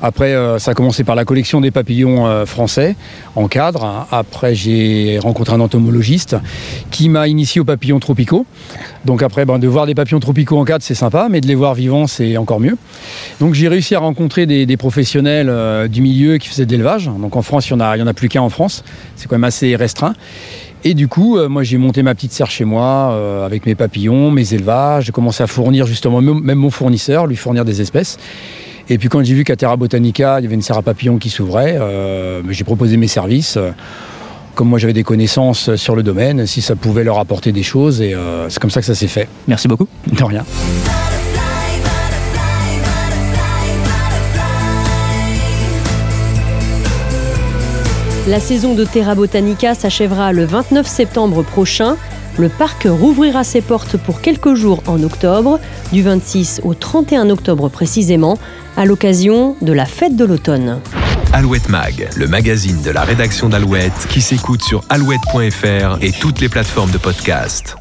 Après 0.00 0.34
euh, 0.34 0.58
ça 0.58 0.70
a 0.70 0.74
commencé 0.74 1.04
par 1.04 1.16
la 1.16 1.24
collection 1.24 1.60
des 1.60 1.70
papillons 1.70 2.26
euh, 2.26 2.46
français 2.46 2.96
en 3.34 3.48
cadre. 3.48 4.06
Après 4.12 4.54
j'ai 4.54 5.18
rencontré 5.20 5.54
un 5.54 5.60
entomologiste 5.60 6.36
qui 6.90 7.08
m'a 7.08 7.26
initié 7.28 7.60
aux 7.60 7.64
papillons 7.64 7.98
tropicaux. 7.98 8.46
Donc 9.04 9.22
après 9.22 9.44
ben, 9.44 9.58
de 9.58 9.66
voir 9.66 9.86
des 9.86 9.94
papillons 9.94 10.20
tropicaux 10.20 10.56
en 10.56 10.64
cadre 10.64 10.84
c'est 10.84 10.94
sympa, 10.94 11.26
mais 11.28 11.40
de 11.40 11.48
les 11.48 11.56
voir 11.56 11.74
vivants 11.74 12.06
c'est 12.06 12.36
encore 12.36 12.60
mieux. 12.60 12.76
Donc 13.40 13.54
j'ai 13.54 13.68
réussi 13.68 13.96
à 13.96 13.98
rencontrer 13.98 14.46
des, 14.46 14.76
professionnels 14.76 15.88
du 15.88 16.02
milieu 16.02 16.38
qui 16.38 16.48
faisaient 16.48 16.66
de 16.66 16.70
l'élevage. 16.70 17.06
Donc 17.06 17.34
en 17.34 17.42
France 17.42 17.68
il 17.68 17.76
n'y 17.76 17.82
en, 17.82 18.00
en 18.00 18.06
a 18.06 18.14
plus 18.14 18.28
qu'un 18.28 18.42
en 18.42 18.48
France, 18.48 18.84
c'est 19.16 19.26
quand 19.28 19.36
même 19.36 19.44
assez 19.44 19.74
restreint. 19.74 20.14
Et 20.84 20.94
du 20.94 21.08
coup, 21.08 21.36
euh, 21.36 21.48
moi 21.48 21.62
j'ai 21.62 21.78
monté 21.78 22.02
ma 22.02 22.14
petite 22.14 22.32
serre 22.32 22.50
chez 22.50 22.64
moi 22.64 23.10
euh, 23.12 23.44
avec 23.44 23.66
mes 23.66 23.74
papillons, 23.74 24.30
mes 24.30 24.54
élevages. 24.54 25.06
J'ai 25.06 25.12
commencé 25.12 25.42
à 25.42 25.46
fournir 25.46 25.86
justement 25.86 26.20
même 26.20 26.58
mon 26.58 26.70
fournisseur, 26.70 27.26
lui 27.26 27.36
fournir 27.36 27.64
des 27.64 27.80
espèces. 27.80 28.18
Et 28.88 28.96
puis 28.96 29.08
quand 29.08 29.22
j'ai 29.22 29.34
vu 29.34 29.44
qu'à 29.44 29.56
Terra 29.56 29.76
Botanica, 29.76 30.40
il 30.40 30.44
y 30.44 30.46
avait 30.46 30.54
une 30.54 30.62
serre 30.62 30.78
à 30.78 30.82
papillons 30.82 31.18
qui 31.18 31.30
s'ouvrait, 31.30 31.76
euh, 31.78 32.42
j'ai 32.48 32.64
proposé 32.64 32.96
mes 32.96 33.08
services. 33.08 33.58
comme 34.54 34.68
moi 34.68 34.78
j'avais 34.78 34.92
des 34.92 35.04
connaissances 35.04 35.74
sur 35.76 35.94
le 35.94 36.02
domaine, 36.02 36.46
si 36.46 36.62
ça 36.62 36.74
pouvait 36.74 37.04
leur 37.04 37.18
apporter 37.18 37.52
des 37.52 37.62
choses. 37.62 38.00
Et 38.00 38.14
c'est 38.48 38.58
comme 38.58 38.70
ça 38.70 38.80
que 38.80 38.86
ça 38.86 38.94
s'est 38.94 39.08
fait. 39.08 39.28
Merci 39.46 39.68
beaucoup. 39.68 39.88
De 40.10 40.24
rien. 40.24 40.44
La 48.28 48.40
saison 48.40 48.74
de 48.74 48.84
Terra 48.84 49.14
Botanica 49.14 49.74
s'achèvera 49.74 50.34
le 50.34 50.44
29 50.44 50.86
septembre 50.86 51.42
prochain. 51.42 51.96
Le 52.36 52.50
parc 52.50 52.86
rouvrira 52.86 53.42
ses 53.42 53.62
portes 53.62 53.96
pour 53.96 54.20
quelques 54.20 54.52
jours 54.52 54.82
en 54.86 55.02
octobre, 55.02 55.58
du 55.92 56.02
26 56.02 56.60
au 56.62 56.74
31 56.74 57.30
octobre 57.30 57.70
précisément, 57.70 58.38
à 58.76 58.84
l'occasion 58.84 59.56
de 59.62 59.72
la 59.72 59.86
fête 59.86 60.14
de 60.14 60.26
l'automne. 60.26 60.78
Alouette 61.32 61.70
Mag, 61.70 62.10
le 62.16 62.28
magazine 62.28 62.82
de 62.82 62.90
la 62.90 63.00
rédaction 63.00 63.48
d'Alouette 63.48 64.06
qui 64.10 64.20
s'écoute 64.20 64.62
sur 64.62 64.84
alouette.fr 64.90 65.96
et 66.02 66.12
toutes 66.12 66.42
les 66.42 66.50
plateformes 66.50 66.90
de 66.90 66.98
podcast. 66.98 67.76